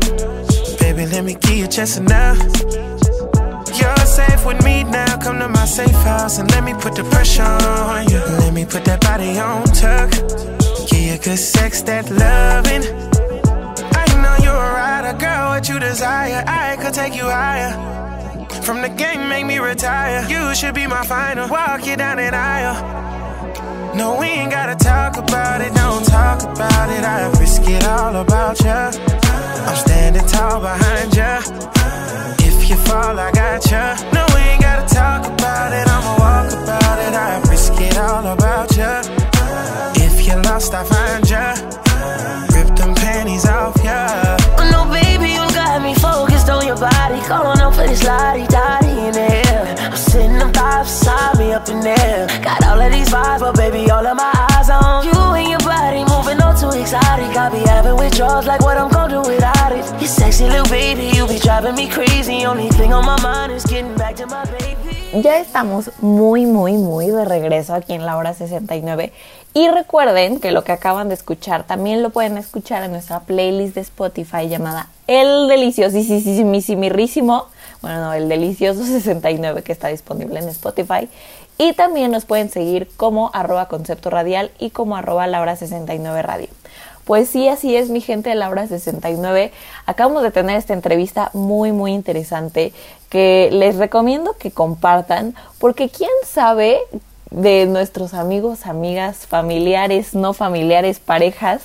[0.81, 2.39] Baby, let me give you just enough.
[3.79, 5.17] You're safe with me now.
[5.19, 8.19] Come to my safe house and let me put the pressure on you.
[8.19, 10.11] Let me put that body on tuck.
[10.89, 12.85] Give you good sex, that loving.
[13.95, 15.51] I know you're a rider, girl.
[15.51, 17.90] What you desire, I could take you higher.
[18.71, 20.25] From the game, make me retire.
[20.31, 21.49] You should be my final.
[21.49, 23.97] Walk you down an aisle.
[23.97, 25.75] No, we ain't gotta talk about it.
[25.75, 27.03] Don't talk about it.
[27.03, 28.71] I risk it all about you.
[28.71, 31.35] I'm standing tall behind you.
[32.47, 33.87] If you fall, I got you.
[34.15, 35.89] No, we ain't gotta talk about it.
[35.89, 37.13] I'ma walk about it.
[37.13, 38.95] I risk it all about you.
[40.01, 41.81] If you're lost, I find you.
[42.55, 44.37] Rip them panties off, yeah.
[44.59, 47.19] Oh, no, baby, you got me focused on your body.
[47.27, 48.47] Going on for this lottie
[51.81, 56.55] Got all these eyes on you and your body moving on
[57.51, 57.97] be having
[58.47, 59.31] like what I'm gonna do.
[59.99, 62.45] You sexy little baby, be driving me crazy.
[62.45, 64.45] Only thing on my mind is getting my.
[65.23, 69.13] Ya estamos muy, muy, muy de regreso aquí en la hora 69.
[69.55, 73.75] Y recuerden que lo que acaban de escuchar también lo pueden escuchar en nuestra playlist
[73.75, 77.47] de Spotify llamada El Deliciosísimo
[77.83, 81.09] bueno, no, el delicioso 69 que está disponible en Spotify.
[81.63, 86.49] Y también nos pueden seguir como arroba concepto radial y como arroba laura 69 radio.
[87.05, 89.53] Pues sí, así es mi gente de Laura 69.
[89.85, 92.73] Acabamos de tener esta entrevista muy, muy interesante
[93.11, 96.79] que les recomiendo que compartan porque quién sabe
[97.31, 101.61] de nuestros amigos, amigas, familiares, no familiares, parejas,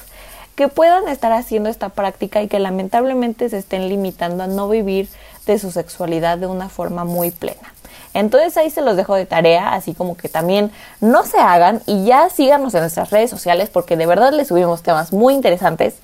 [0.56, 5.08] que puedan estar haciendo esta práctica y que lamentablemente se estén limitando a no vivir
[5.46, 7.75] de su sexualidad de una forma muy plena.
[8.16, 12.06] Entonces ahí se los dejo de tarea, así como que también no se hagan y
[12.06, 15.96] ya síganos en nuestras redes sociales porque de verdad les subimos temas muy interesantes,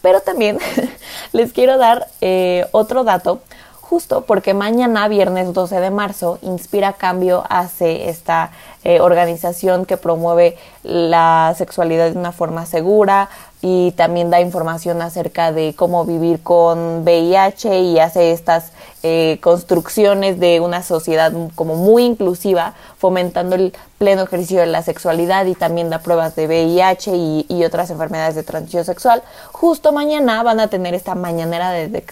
[0.00, 0.58] pero también
[1.32, 3.40] les quiero dar eh, otro dato
[3.80, 8.52] justo porque mañana, viernes 12 de marzo, Inspira Cambio hace esta
[8.84, 13.28] eh, organización que promueve la sexualidad de una forma segura
[13.68, 18.70] y también da información acerca de cómo vivir con VIH y hace estas
[19.02, 25.46] eh, construcciones de una sociedad como muy inclusiva, fomentando el pleno ejercicio de la sexualidad
[25.46, 29.24] y también da pruebas de VIH y, otras enfermedades de transmisión sexual.
[29.50, 32.04] Justo mañana van a tener esta mañanera de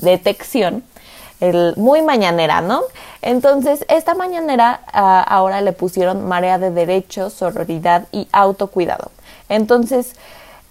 [0.00, 0.82] detección
[1.76, 2.80] muy mañanera, ¿no?
[3.20, 9.10] Entonces, esta mañanera ah, ahora le pusieron marea de derechos, sororidad y autocuidado.
[9.50, 10.14] Entonces,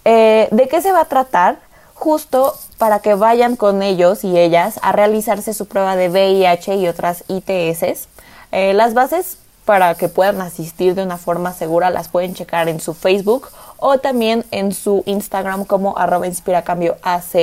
[0.06, 1.58] eh, ¿de qué se va a tratar?
[1.94, 6.88] Justo para que vayan con ellos y ellas a realizarse su prueba de VIH y
[6.88, 8.08] otras ITS.
[8.52, 12.80] Eh, las bases para que puedan asistir de una forma segura las pueden checar en
[12.80, 17.36] su Facebook o también en su Instagram como arroba inspiracambioac.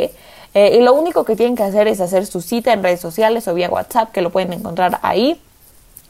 [0.54, 3.48] Eh, y lo único que tienen que hacer es hacer su cita en redes sociales
[3.48, 5.40] o vía WhatsApp, que lo pueden encontrar ahí.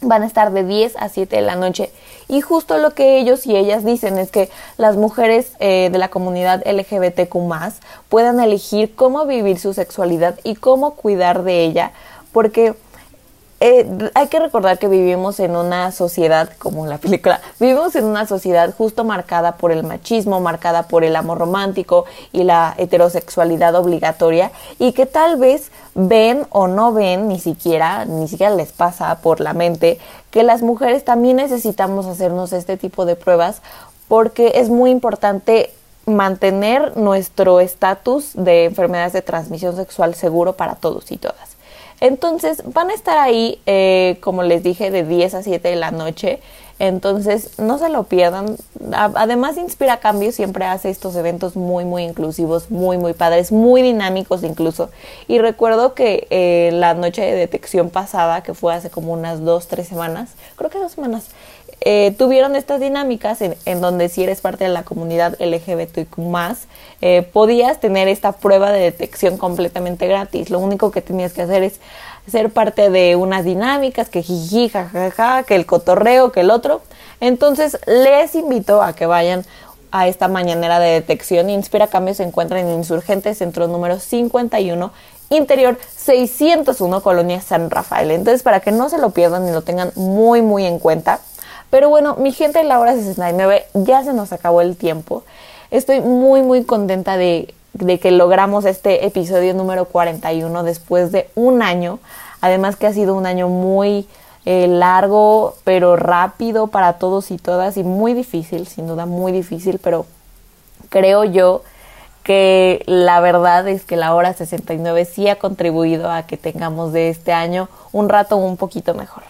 [0.03, 1.91] Van a estar de 10 a 7 de la noche.
[2.29, 6.09] Y justo lo que ellos y ellas dicen es que las mujeres eh, de la
[6.09, 7.37] comunidad LGBTQ
[8.09, 11.93] puedan elegir cómo vivir su sexualidad y cómo cuidar de ella.
[12.33, 12.75] Porque
[13.65, 18.27] eh, hay que recordar que vivimos en una sociedad, como la película, vivimos en una
[18.27, 24.51] sociedad justo marcada por el machismo, marcada por el amor romántico y la heterosexualidad obligatoria,
[24.81, 29.39] y que tal vez ven o no ven, ni siquiera, ni siquiera les pasa por
[29.39, 30.01] la mente,
[30.33, 33.63] que las mujeres también necesitamos hacernos este tipo de pruebas
[34.09, 35.71] porque es muy importante
[36.05, 41.52] mantener nuestro estatus de enfermedades de transmisión sexual seguro para todos y todas.
[42.01, 45.91] Entonces van a estar ahí, eh, como les dije, de 10 a 7 de la
[45.91, 46.41] noche.
[46.79, 48.57] Entonces no se lo pierdan.
[48.93, 54.43] Además, Inspira Cambio siempre hace estos eventos muy, muy inclusivos, muy, muy padres, muy dinámicos
[54.43, 54.91] incluso.
[55.29, 59.69] Y recuerdo que eh, la noche de detección pasada, que fue hace como unas dos,
[59.69, 61.29] tres semanas, creo que dos semanas,
[61.85, 66.17] eh, tuvieron estas dinámicas en, donde si eres parte de la comunidad LGBTQ+,
[67.01, 70.51] eh, podías tener esta prueba de detección completamente gratis.
[70.51, 71.81] Lo único que tenías que hacer es
[72.31, 76.83] ser parte de unas dinámicas, que jiji, jajaja, que el cotorreo, que el otro.
[77.21, 79.45] Entonces, les invito a que vayan
[79.91, 81.51] a esta mañanera de detección.
[81.51, 84.93] Inspira Cambio se encuentra en Insurgente, centro número 51,
[85.31, 88.13] interior 601, Colonia San Rafael.
[88.13, 91.21] Entonces, para que no se lo pierdan y lo tengan muy, muy en cuenta,
[91.73, 95.25] pero bueno, mi gente de la hora 69, ya se nos acabó el tiempo.
[95.71, 97.55] Estoy muy, muy contenta de,
[97.99, 101.99] que logramos este episodio número 41 después de un año.
[102.43, 104.07] Además que ha sido un año muy
[104.45, 109.81] eh, largo, pero rápido para todos y todas y muy difícil, sin duda muy difícil,
[109.83, 110.05] pero
[110.91, 111.63] creo yo
[112.23, 117.09] que la verdad es que la hora 69 sí ha contribuido a que tengamos de
[117.09, 119.23] este año un rato un poquito mejor.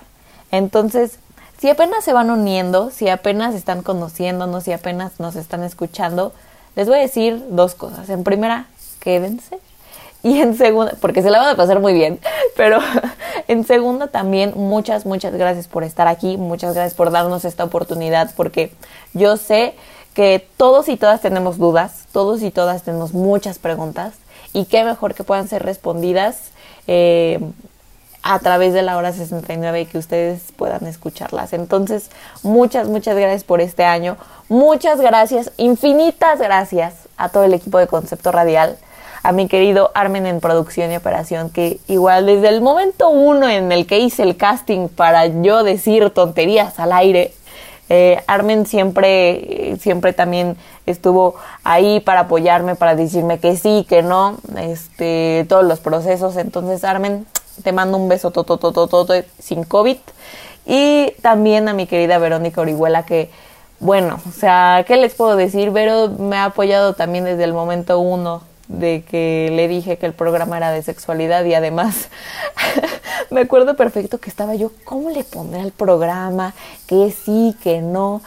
[0.53, 1.19] Entonces,
[1.63, 6.33] si apenas se van uniendo, si apenas están conociéndonos, si apenas nos están escuchando,
[6.75, 8.11] les voy a decir dos cosas.
[8.11, 8.67] En primera,
[8.99, 9.61] quédense.
[10.25, 12.19] Y en segunda, porque se la van a pasar muy bien,
[12.57, 12.81] pero
[13.47, 18.33] en segunda también muchas, muchas gracias por estar aquí, muchas gracias por darnos esta oportunidad,
[18.35, 18.73] porque
[19.13, 19.77] yo sé
[20.15, 24.15] que todos y todas tenemos dudas, todos y todas tenemos muchas preguntas,
[24.53, 26.51] y qué mejor que puedan ser respondidas
[26.89, 27.39] eh,
[28.23, 31.53] a través de la hora 69 y que ustedes puedan escucharlas.
[31.53, 32.11] Entonces,
[32.43, 34.17] muchas, muchas gracias por este año.
[34.49, 38.77] Muchas gracias, infinitas gracias a todo el equipo de Concepto Radial,
[39.23, 43.73] a mi querido Armen en producción y operación, que igual desde el momento uno en
[43.73, 47.33] el que hice el casting para yo decir tonterías al aire,
[47.89, 50.57] eh, Armen siempre, siempre también
[50.87, 56.37] estuvo ahí para apoyarme, para decirme que sí, que no, este, todos los procesos.
[56.37, 57.27] Entonces, Armen,
[57.63, 59.07] te mando un beso todo
[59.39, 59.99] sin COVID.
[60.65, 63.31] Y también a mi querida Verónica Orihuela que,
[63.81, 65.71] bueno, o sea, ¿qué les puedo decir?
[65.71, 70.15] Vero me ha apoyado también desde el momento uno de que le dije que el
[70.15, 72.09] programa era de sexualidad y además
[73.31, 76.55] me acuerdo perfecto que estaba yo, ¿cómo le pondré al programa?
[76.87, 78.23] Que sí, que no.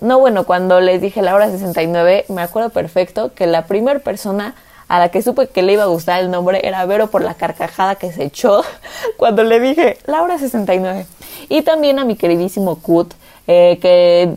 [0.00, 4.54] No, bueno, cuando les dije la hora 69, me acuerdo perfecto que la primera persona
[4.88, 7.34] a la que supe que le iba a gustar el nombre era Vero por la
[7.34, 8.62] carcajada que se echó
[9.16, 11.06] cuando le dije Laura 69.
[11.48, 13.14] Y también a mi queridísimo Kut,
[13.46, 14.34] eh, que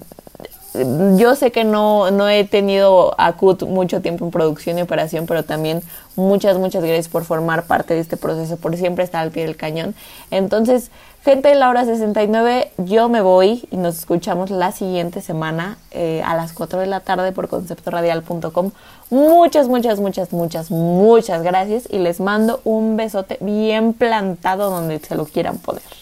[0.74, 5.26] yo sé que no, no he tenido a Kut mucho tiempo en producción y operación,
[5.26, 5.82] pero también
[6.16, 9.58] muchas, muchas gracias por formar parte de este proceso, por siempre estar al pie del
[9.58, 9.96] cañón.
[10.30, 10.90] Entonces,
[11.26, 16.22] gente de la hora 69, yo me voy y nos escuchamos la siguiente semana eh,
[16.26, 18.72] a las 4 de la tarde por conceptoradial.com.
[19.10, 25.16] Muchas, muchas, muchas, muchas, muchas gracias y les mando un besote bien plantado donde se
[25.16, 26.01] lo quieran poner.